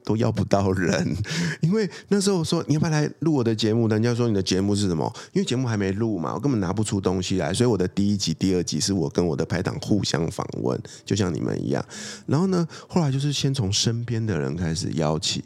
[0.06, 1.18] 都要不到人，
[1.62, 3.88] 因为那时候说你要不要来录我的节目？
[3.88, 5.12] 人家说你的节目是什么？
[5.34, 7.52] 因为节目还没录嘛，我根本拿不出东西来。
[7.52, 11.84] 所以我的第一集、第二集是我跟我的拍档互相访问，就像你们一样。
[12.28, 15.44] 然后呢，后来就是先从身边的人开始邀起。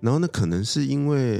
[0.00, 1.38] 然后呢，可能是因为，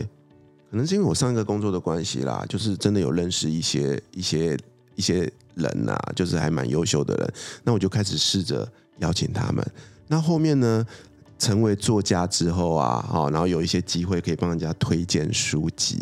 [0.71, 4.57] 可能是因为我上一个工作的关系啦，就是真的有认识一些一些
[4.95, 7.35] 一些人呐、啊，就是还蛮优秀的人。
[7.65, 8.67] 那我就开始试着
[9.01, 9.63] 邀请他们。
[10.09, 10.87] 那后面呢？
[11.43, 15.99] 成为作家之后啊，然后有一些机会可以帮人家推荐书籍，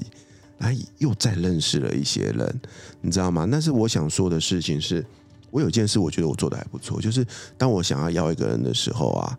[0.58, 2.60] 哎，又再认识了一些人，
[3.00, 3.48] 你知道吗？
[3.50, 5.02] 但是我想说的事情是，
[5.50, 7.26] 我有件事我觉得我做的还不错，就是
[7.56, 9.38] 当我想要邀一个人的时候啊，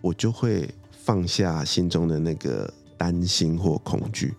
[0.00, 0.72] 我就会
[1.04, 4.32] 放下心中的那个担心或恐惧，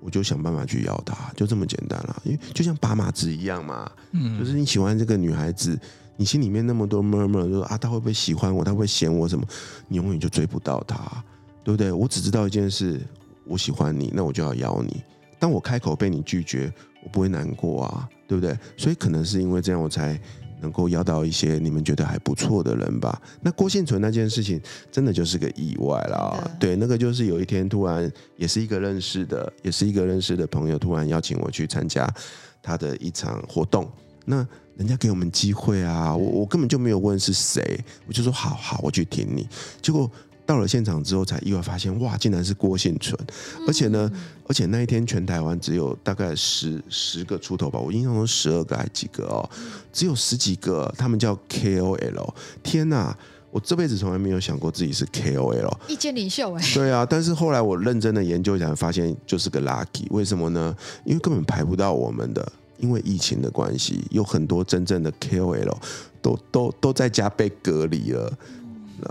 [0.00, 2.22] 我就想办法去邀他，就这么简单了。
[2.24, 5.78] 因为就像把马子一样嘛，嗯，就是你喜欢这个女孩子。
[6.18, 8.64] 你心里面那么多 murmur，就说啊，他会不会喜欢我？
[8.64, 9.46] 他会不会嫌我什么？
[9.86, 11.24] 你永远就追不到他，
[11.62, 11.92] 对不对？
[11.92, 13.00] 我只知道一件事，
[13.46, 15.00] 我喜欢你，那我就要邀你。
[15.38, 16.72] 当我开口被你拒绝，
[17.04, 18.58] 我不会难过啊，对不对？
[18.76, 20.20] 所以可能是因为这样，我才
[20.60, 23.22] 能够邀到一些你们觉得还不错的人吧。
[23.40, 26.36] 那郭婞淳那件事情，真的就是个意外啦。
[26.58, 32.12] 对，那个就是有一天突然，也是一个认识的，也是一个认识的朋友，突然邀请我去参加
[32.60, 33.88] 他的一场活动。
[34.24, 34.44] 那
[34.78, 39.46] 人家给我们机会啊，我我根本就没有问是谁，我就说好好，我去听你。
[39.82, 40.08] 结果
[40.46, 43.18] 到了现场之后，才意外发现，哇，竟然是郭婞淳，
[43.66, 44.08] 而且呢，
[44.46, 49.50] 而且那一天全台湾只有大概十十个出头吧，我印象中十二个还几个哦，
[49.92, 52.32] 只有十几个，他们叫 KOL。
[52.62, 53.18] 天哪，
[53.50, 56.62] 我这辈子从来没有想过自己是 KOL，意见领袖哎。
[56.72, 60.06] 对啊，但是后来我认真的研究一下，发现就是个 lucky。
[60.10, 60.72] 为什么呢？
[61.04, 62.52] 因为根本排不到我们的。
[62.78, 65.76] 因为疫情的关系，有很多真正的 KOL
[66.22, 68.32] 都都都在家被隔离了。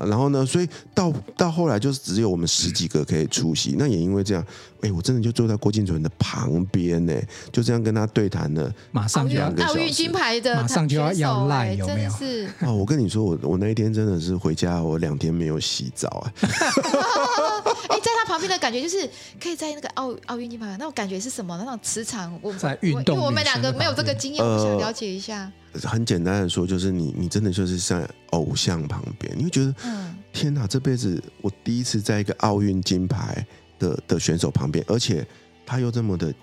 [0.06, 3.74] 然后呢，所以到到后来就是只有我们十几个可以出席。
[3.80, 4.46] 那也因为这样，
[4.82, 7.14] 哎，我真的就坐在郭敬淳的旁边呢，
[7.54, 8.70] 就这样跟他对谈了。
[8.92, 12.10] 马上就要奥运金牌的，马上就要要赖，有没有？
[12.12, 16.34] 是哦，我跟你说，我我那一天真的是回家，我两天没有洗澡啊。
[17.88, 19.10] 哎，在他旁边的感觉就是
[19.42, 21.58] 可以在那个奥奥运金牌那种感觉是什么？
[21.58, 25.52] 那种磁场，我在运动，因为我们两个没有这个经验，我想了解一下。
[25.84, 33.46] 很简单的说，就是你你真的就是在偶像旁边，你会觉得，嗯，天哪，这辈子我第一次在一个奥运金牌
[33.78, 35.26] 的的选手旁边，而且
[35.66, 36.34] 他又这么的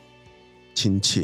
[0.74, 1.22] 亲切，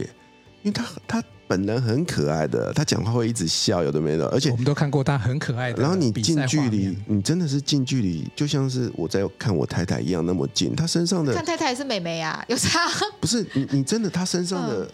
[0.63, 1.25] 因为他他。
[1.51, 5.83] 本人很可爱的，他讲话会一直笑，有的没的，而且我们都看过他很可爱的。
[5.83, 10.77] 然后你近距离，你真的是近距离，就像是我在看我太太一样那么近。
[10.77, 12.87] 他身上的看太太是美眉啊，有啥？
[13.21, 14.91] 不是你，你真的他身上的，嗯、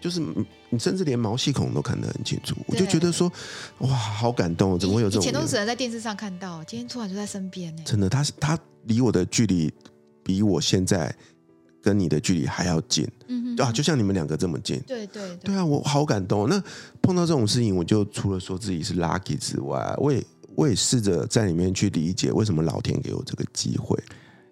[0.00, 0.20] 就是
[0.70, 3.28] 你甚至连毛细孔都看得很清楚，我就觉得说，
[3.78, 5.22] 哇，好感动，怎么会有这种？
[5.22, 7.82] 以前都只能在电视上看到，今天突然就在身边呢。
[7.84, 9.68] 真的，他他离我的距离
[10.22, 11.12] 比我现在。
[11.88, 16.46] 跟你的距离还要近，嗯哼，啊，就像你们两个这么近，对对对，对啊，我好感动。
[16.46, 16.62] 那
[17.00, 20.22] 碰到这种事情，我就除了说自己是 lucky 之外，我也
[20.54, 23.98] 我也试着在里面去理解为什么老天给我这个机会。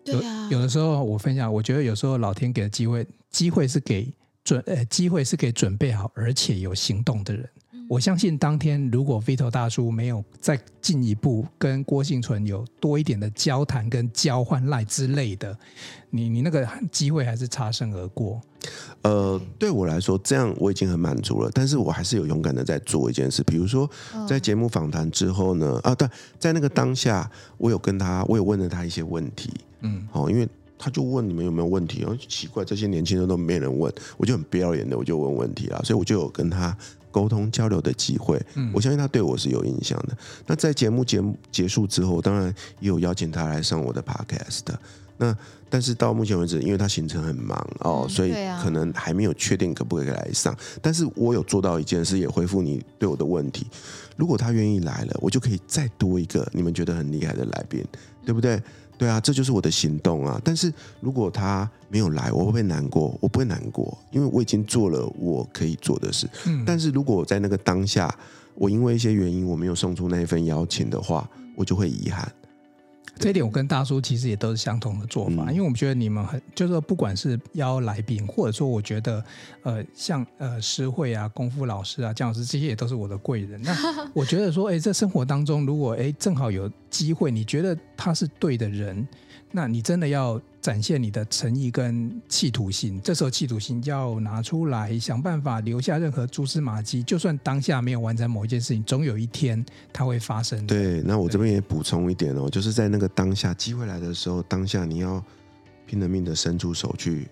[0.02, 4.10] 对啊，有的时候我分享，我觉得有时候老天给的机会，机会是给
[4.42, 7.46] 准，呃，机会是给准备好而且有行动的人。
[7.88, 15.56] 我相信当天如果 Vito 大叔没有再进一步跟郭幸存有多一点的交谈跟交换赖之类的，
[16.10, 18.40] 你你那个机会还是擦身而过。
[19.02, 21.50] 呃，对我来说，这样我已经很满足了。
[21.54, 23.88] 但是我还是有勇敢的在做一件事，比如说
[24.26, 26.08] 在节目访谈之后呢，啊，对，
[26.40, 36.76] 在那个当下，我有跟他，我有问了他一些问题，嗯，哦，因为他就问你们有没有问题，然后奇怪，这些年轻人都没人问，我就很不要脸的，我就问问题啊，所以我就有跟他。
[37.16, 38.38] 沟通交流的机会，
[38.74, 40.14] 我相信他对我是有印象的。
[40.46, 44.78] 那在节目节目结束之后，当然也有邀请他来上我的 podcast 的。
[45.16, 45.34] 那
[45.70, 50.54] 但是到目前为止，因为他行程很忙哦，所以可能还没有确定可不可以来上。
[50.82, 53.66] 但是我有做到一件事，也回复你对我的问题。
[54.14, 57.82] 如果他愿意来了，我就可以再多一个你们觉得很厉害的来宾，
[58.26, 58.62] 对不对？
[58.98, 60.40] 对啊，这就是我的行动啊！
[60.42, 63.16] 但是如果他没有来，我会不会难过？
[63.20, 66.28] 我不会难过，因为我已经做了我可以做的事。
[66.46, 68.12] 嗯，但是如果我在那个当下，
[68.54, 72.30] 我因为一些原因我没有送出那一份邀请的话，我就会遗憾。
[73.18, 79.24] 这一点我跟大叔其实也都是相同的做法，嗯、因为我们觉得你们很，就是说不管是邀来宾，或者说我觉得，
[79.62, 83.60] 呃，像呃诗慧啊、功夫老师啊、姜老师这些也都是我的贵人。
[83.62, 83.74] 那
[84.12, 89.06] 我觉得说，哎，在生活当中，如果哎正好有机会，你觉得他是对的人。
[89.52, 97.04] 那你真的要展现你的诚意跟企图心，这时候企图心要拿出来，想办法留下任何蛛丝马迹。
[97.04, 100.66] 就算当下没有完成某一件事情，总有一天它会发生。
[100.66, 105.22] 对，那我这边也补充一点哦，就是在那个当下机会来的时候，当下你要
[105.86, 107.28] 拼了命的伸出手去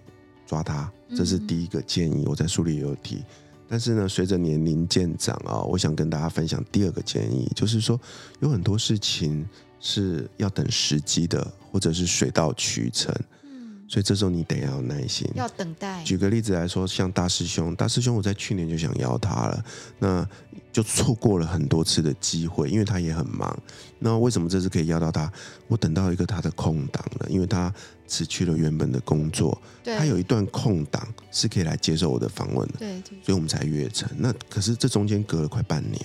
[0.47, 2.25] 抓它，这是第一个建议。
[2.29, 3.25] 我在书里也有提。
[3.69, 8.01] 但是呢，随着年龄渐长啊，我想跟大家分享第二个建议，就是说
[8.39, 9.45] 有很多事情。
[9.87, 13.15] 是要等时机的，或者是水到渠成。
[13.43, 16.03] 嗯，所以这时候你得要有耐心，要等待。
[16.03, 19.65] 举个例子来说，像大师兄，大师兄，我在去年就想邀他了，
[19.99, 20.27] 那
[20.73, 23.55] 就错过了很多次的机会，因为他也很忙。
[23.99, 25.31] 那为什么这次可以邀到他？
[25.69, 27.71] 我等到一个他的空档了，因为他
[28.07, 34.09] 辞去了原本的工作，对他有一段空档是可以来接受我的访问的，对，所以我们才约成。
[34.17, 36.03] 那可是这中间隔了快半年，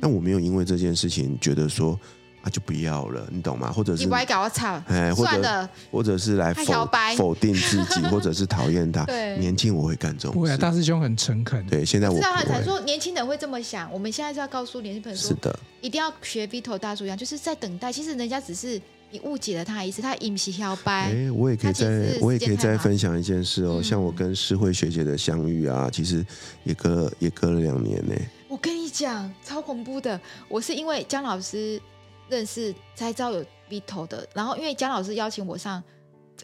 [0.00, 2.00] 那我没有因为这件事情觉得说。
[2.42, 3.70] 啊，就不要了，你懂吗？
[3.70, 9.04] 或者是你歪搞我操，哎，或者或者是来否否定自己， 或者是讨厌他。
[9.04, 10.34] 对，年轻我会干这种事。
[10.34, 11.66] 不会，大师兄很诚恳。
[11.66, 13.92] 对，现在我知道他才说年轻人会这么想。
[13.92, 17.92] 我们现在是要告诉年轻朋友说，是的，一定要学 Vito 大叔一样，就是在等待。
[17.92, 18.80] 其实人家只是
[19.10, 21.12] 你误解了他一次，他饮是小白。
[21.12, 21.86] 哎，我也可以再
[22.22, 26.24] 我也可以再分享一件事哦，像我跟诗慧学姐的相遇啊，其实
[26.64, 28.14] 也隔也隔了两年呢。
[28.48, 30.18] 我跟你讲，超恐怖的，
[30.48, 31.78] 我是因为姜老师。
[32.30, 35.82] 认识才知道有 B 头的，然后因为姜老师邀请我上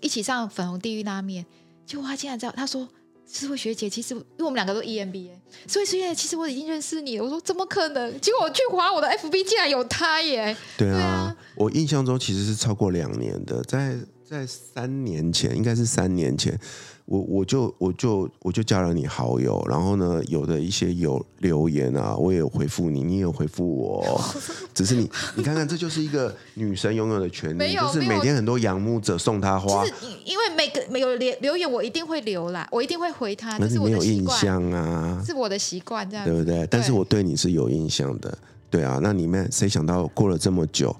[0.00, 1.46] 一起上粉红地狱拉面，
[1.86, 2.86] 结果他竟然知道，他说
[3.26, 5.30] 诗慧学姐，其实因为我们两个都 EMBA，
[5.66, 7.24] 所以师姐其实我已经认识你了。
[7.24, 8.20] 我说怎么可能？
[8.20, 10.56] 结果我去滑我的 FB，竟然有他耶！
[10.76, 13.96] 对啊，我印象中其实是超过两年的，在
[14.28, 16.58] 在三年前，应该是三年前。
[17.04, 24.34] 我我就我就我就加了你好友，然后呢，有的一些有留言啊，我也有回复你，你也有回复我，
[24.74, 36.66] 只是你你看看，这就是一个女神拥有的权利，就是每天很多仰慕者送她花，就是因为每个没有留留言，我一定会留啦，我一定会回她，那是没有印象啊，是我的习惯这样，对不对？
[36.68, 38.36] 但是我对你是有印象的，
[38.68, 40.92] 对啊，那里面谁想到过了这么久，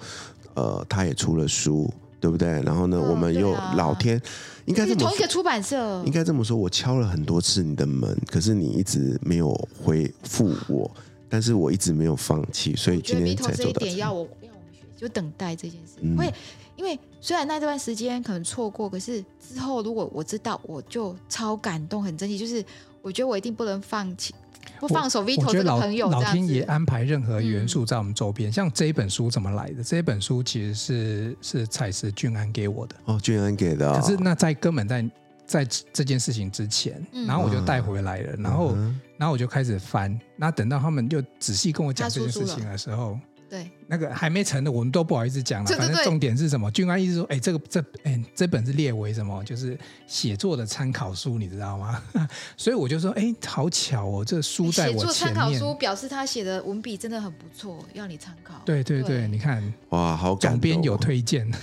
[0.54, 1.92] 呃，他也出了书。
[2.26, 2.60] 对不对？
[2.64, 4.20] 然后呢，哦、我们又老天，
[4.64, 10.90] 应该这么说，同一个出版社，应该这么说，我敲了很多次你的门，可是你一直没有回复我，
[11.28, 16.00] 但是我一直没有放弃，所以今天才做到一点要我要我们就等待这件事。
[16.00, 16.34] 嗯、会
[16.74, 22.36] 因为虽然那段时间可能错过，可是之后如果我知道，我就超感动，很珍惜。
[22.36, 22.64] 就是
[23.02, 24.34] 我觉得我一定不能放弃。
[24.80, 29.82] 不放手，Vito 这个朋友，老天爷安排任何元素在我们周边，嗯、像这一本书怎么来的？
[29.82, 34.00] 这一本书其实是是蔡司俊安给我的哦，俊安给的、哦。
[34.00, 35.10] 可是那在根本在
[35.46, 43.18] 在这件事情之前，嗯、然后我就带回来了，嗯、然后、嗯、然后我就开始翻，那等到他们就仔细跟我讲这件事情的时候。
[43.48, 45.70] 对，那个还没成的，我们都不好意思讲了。
[45.76, 46.70] 反正重点是什么？
[46.70, 49.43] 俊安意思说，哎，这个这哎，这本是列为什么？
[49.45, 52.03] 就是写作的参考书，你知道吗？
[52.57, 54.97] 所以我就说，哎，好巧哦，这书在我前面。
[54.97, 58.61] 写作参考书表示他写的文笔真的很不错，要你参考。
[58.64, 60.61] 对对对，对你看，哇，好感动。
[60.61, 61.49] 总编有推荐。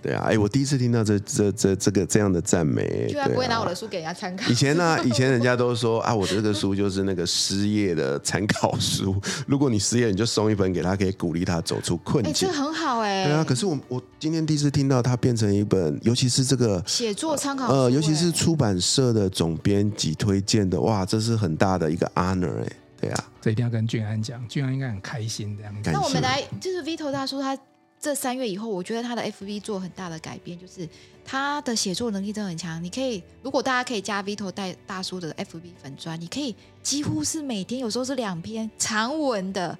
[0.00, 4.50] 对啊，哎，我第一次听到这这这这个这样的赞美，居然不会拿我的书给人家参考。
[4.50, 9.18] 以前呢， 以前人家都说啊，我的这个书就是那个失业的参考书。
[9.46, 12.32] 如果你失业，你就送一本给他，可以鼓励他走出困境。
[12.32, 13.24] 这很好哎。
[13.24, 22.72] 对啊，可是我我今天第一次听到它变成一本，尤其是这个写作参考书，呃，尤其是出版社的总编辑推荐的，哇，这是很大的一个 honor 哎。
[22.98, 25.74] 对啊，这一定要跟俊安讲，俊安应该很开心这样。
[25.84, 27.58] 那我们来，就是 Vito 大叔他。
[28.00, 30.86] 这三月以后，我觉得他的 FB 做很大的改变，就是
[31.24, 32.84] 他的写作能力真的很强。
[32.84, 39.78] 你可以，如果大家可以加 Vito 带大叔的 FB 粉砖，你可以几乎是每天，有时候是两篇长文的，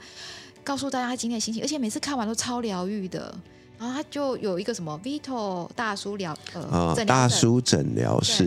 [0.65, 3.33] 告诉大家他今天的心情，而且每次看完都超疗愈的。
[3.79, 8.47] 然后他就有一个什么 Vito 大叔疗呃、哦、大叔诊疗室，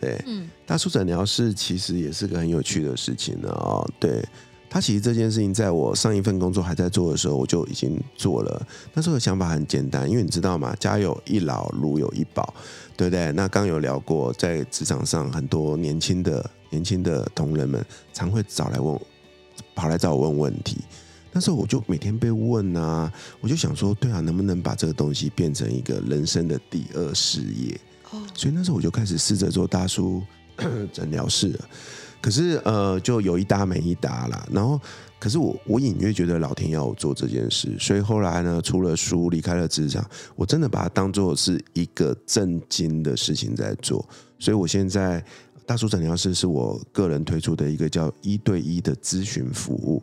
[0.00, 4.22] 对，对嗯，大叔诊疗室其实也是个很有趣的事情呢哦，对。
[4.70, 8.66] 他其实这件事情，在我上一份工作还在做的时候，我就已经做了。
[8.94, 10.74] 那时候的想法很简单，因为你知道嘛？
[10.76, 12.54] 家有一老，如有一宝，
[12.96, 13.30] 对不对？
[13.32, 17.84] 那刚有聊过，在职场上很多年轻的年轻的同仁们，
[18.14, 18.98] 常会找来问，
[19.74, 20.78] 跑来找我问问题。
[21.32, 27.74] 那时候我就每天被问啊，我就想说，对啊，能不能把这个东西变成一个人生的第二事业？
[28.10, 30.22] 哦所以那时候我就开始试着做大叔
[30.92, 31.68] 诊疗室了。
[32.20, 34.46] 可是呃，就有一搭没一搭啦。
[34.52, 34.80] 然后，
[35.18, 44.06] 可是我我隐约觉得老天要我做这件事，所以后来呢，出了书，离开了职场，我真的把它当做是一个正经的事情在做。
[44.38, 45.24] 所以我现在
[45.66, 50.02] 大叔诊疗室是我个人推出的一个叫一对一的咨询服务。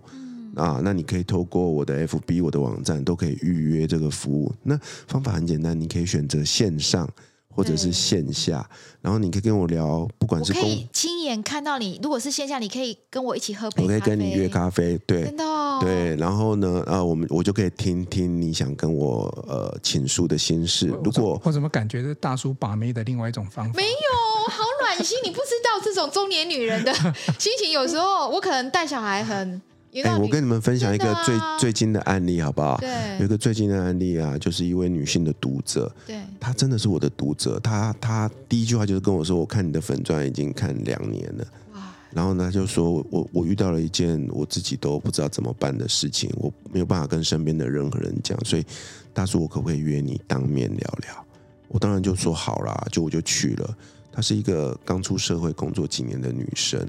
[0.56, 4.54] 嗯、啊，那你可以透过我的 FB、我的网站都可以预约这个服务。
[4.64, 7.10] 那方法很简单，你可以选择线上。
[7.52, 8.66] 或者是线下，
[9.02, 12.00] 然后你可以跟我聊，不管是可以亲眼看到你。
[12.02, 13.84] 如果是线下，你可以跟我一起喝杯咖啡。
[13.84, 16.16] 我可以跟你约咖啡，对，真的哦，对。
[16.16, 20.88] 然后呢，呃，我们我就可以听听你想跟我呃倾诉的心事。
[21.04, 23.74] 如果我怎么感觉是大叔把妹的另外一种方法？
[23.76, 25.18] 没有，好暖心。
[25.26, 26.94] 你不知道这种中年女人的
[27.38, 29.62] 心情，有时候我可能带小孩很。
[30.04, 32.78] 哎，我跟你们分享一个最、啊、最近的案例，好不好？
[32.78, 37.60] 对，有一个最近的案例啊，就是一位女性的读者，对，她真的是我的读者。
[37.60, 41.92] 她她第一句话就是跟我说：“我看你的粉钻已经看两年了。”哇！
[42.12, 48.66] 然后呢，就说我我遇到了一件我自己都不知道怎么办的事情，我没有办法跟身边的任何人讲，所以
[49.12, 51.26] 大叔，我可不可以约你当面聊聊？
[51.68, 53.78] 我当然就说好啦，就我就去了。
[54.12, 56.80] 她是一个刚出社会工作几年的女生，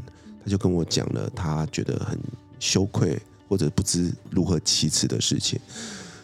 [0.45, 2.19] 她就跟我讲了，她觉得很。
[2.61, 5.59] 羞愧或者不知如何启齿的事情，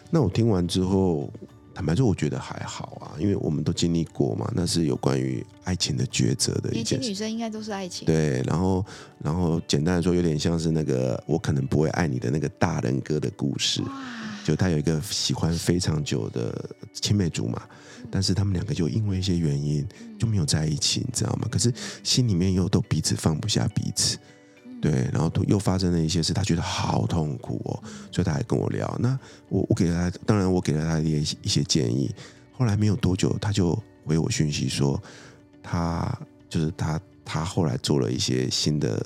[0.09, 1.29] 那我听完之后，
[1.73, 6.95] 坦白说，我觉得还好啊，因为我们都经历过嘛，那是有关于爱情的抉择的一件事。
[6.95, 8.05] 年轻女生应该都是爱情。
[8.05, 8.85] 对，然后，
[9.19, 13.81] 然后简单的说，有点像是那个我可能不会爱你的那个大人哥的故事。
[14.45, 17.61] 就他有一个喜欢非常久的青梅竹马，
[18.09, 19.85] 但是他们两个就因为一些原因
[20.17, 21.49] 就没有在一起，你知道吗？
[21.51, 21.69] 可是
[22.01, 24.17] 心里面又都彼此放不下彼此。
[24.81, 28.95] 对，然后又发生了一些事，他觉得好痛苦哦，所以他还跟我聊。
[28.99, 29.17] 那
[29.49, 32.13] 我我给了他，当然我给了他一些一些建议。
[32.53, 35.01] 后来没有多久，他就回我讯息说，
[35.61, 36.17] 他
[36.49, 39.03] 就是他他后来做了一些新的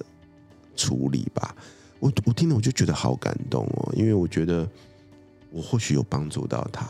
[0.76, 1.56] 处理吧。
[2.00, 4.68] 我我听了我就觉得好感动哦，因为我觉得
[5.52, 6.86] 我或许有帮助到他。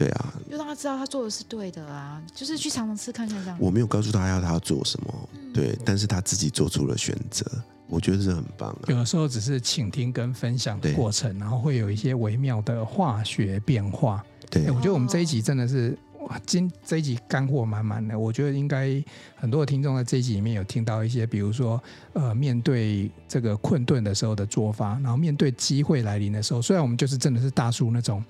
[0.00, 3.58] 对啊，就让他知道他做的是对的啊，就是去尝试看看这样。
[3.60, 7.44] 我没有告诉他要他要做什么，嗯、对，但是他自己做出了选择，
[7.86, 8.78] 我觉得这很棒、啊。
[8.88, 14.24] 有的时候只是倾听跟分享的过程，然后会有一些微妙的化学变化。
[14.48, 18.18] 对、欸，我觉得我们这一集真的是哇，今这一集干货满满的。
[18.18, 19.04] 我觉得应该
[19.36, 21.78] 很多的听众在这一集里面有听到一些，比如说
[22.14, 28.24] 呃，面对这个困顿的时候的做法，然后面对机会来临的时候，虽然我们就是真的是大叔那种。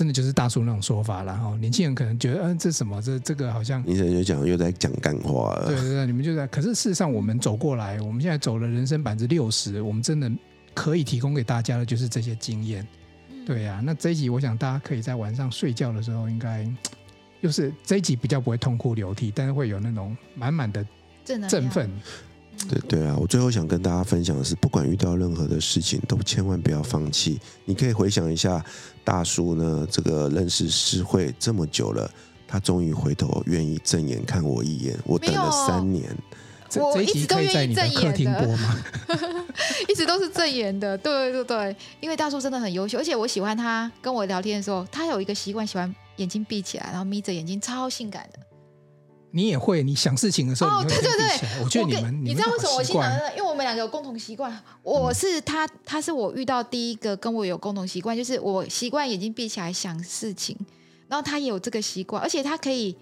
[0.00, 3.02] 真的就是大叔那种说法了哈，年轻人可能觉得，嗯、呃，这什么？
[3.02, 5.66] 这这个好像，你现在就讲又在讲干话了。
[5.66, 6.46] 对对对，你们就在。
[6.46, 10.32] 可是事实上，我们走过来，我们现在走了人生百分之六十，我们真的
[10.72, 12.88] 可以提供给大家的就是这些经验。
[13.46, 16.66] 对呀、啊，那这一集我想大家可以在晚上睡觉的时候，应该
[17.42, 20.82] 就是这一集比较不会痛哭流涕，但是会有那种满满的
[21.26, 21.90] 振奋。
[22.68, 27.40] 对对啊，我最后想跟大家分享的是，不管遇到任何的事情，都千万不要放弃。
[27.64, 28.64] 你可以回想一下，
[29.02, 32.08] 大叔呢，这个认识诗慧这么久了，
[32.46, 34.96] 他终于回头愿意正眼看我一眼。
[35.04, 36.14] 我等了三年，
[36.76, 38.58] 我一直都愿意正眼的，
[39.88, 40.96] 一直都是正眼的。
[40.98, 48.38] 对对对，因为大叔真的很优秀，而且我喜欢他跟我聊天的时候，他有一个习惯，喜欢眼睛闭起来，然后眯着眼睛，超性感的。
[49.32, 53.30] 你也会，你想事情的时候，哦，对对对，我觉得你们，你知道为什么我经常呢？
[53.36, 54.56] 因为我们两个有共同习惯。
[54.82, 60.56] 我是他，他是我遇到第一个跟我有共同习惯，就是我习惯眼睛闭起来想事情，
[61.08, 62.96] 然后他也有这个习惯，而且他可以，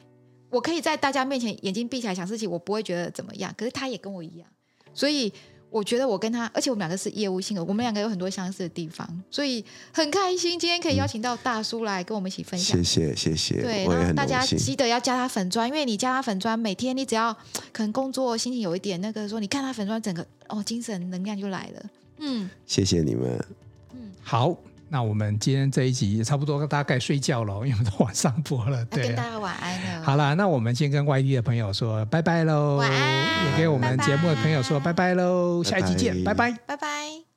[0.51, 3.55] 我可以在大家面前眼睛闭起来想事情，我不会觉得怎么样。
[3.57, 4.49] 可是他也跟我一样，
[4.95, 5.33] 所以。
[5.71, 12.77] 我觉得我跟他，而且我们两个是业务性格，我们两个有很多相似的地方，所以很开心今天可以邀请到大叔来跟我们一起分享。
[12.77, 17.35] 谢谢谢谢，对，然后大家记得要加他粉砖，因为你加他粉砖，每天你只要
[17.73, 21.83] 可能工作心情有一点那个说，你看他粉砖，整个哦精神能量就来了。
[22.19, 23.45] 嗯，谢谢你们。
[23.93, 24.57] 嗯，好。
[24.91, 28.85] 那我们今天这一集也差不多，大概睡觉了，因为都晚上播了。
[28.87, 30.05] 对，跟大家晚安了。
[30.05, 33.29] 好了，那我们先跟外地的朋友说拜拜喽，晚安。
[33.39, 37.28] 也给我们节目的朋友说拜拜喽，下一集见，拜拜，拜拜。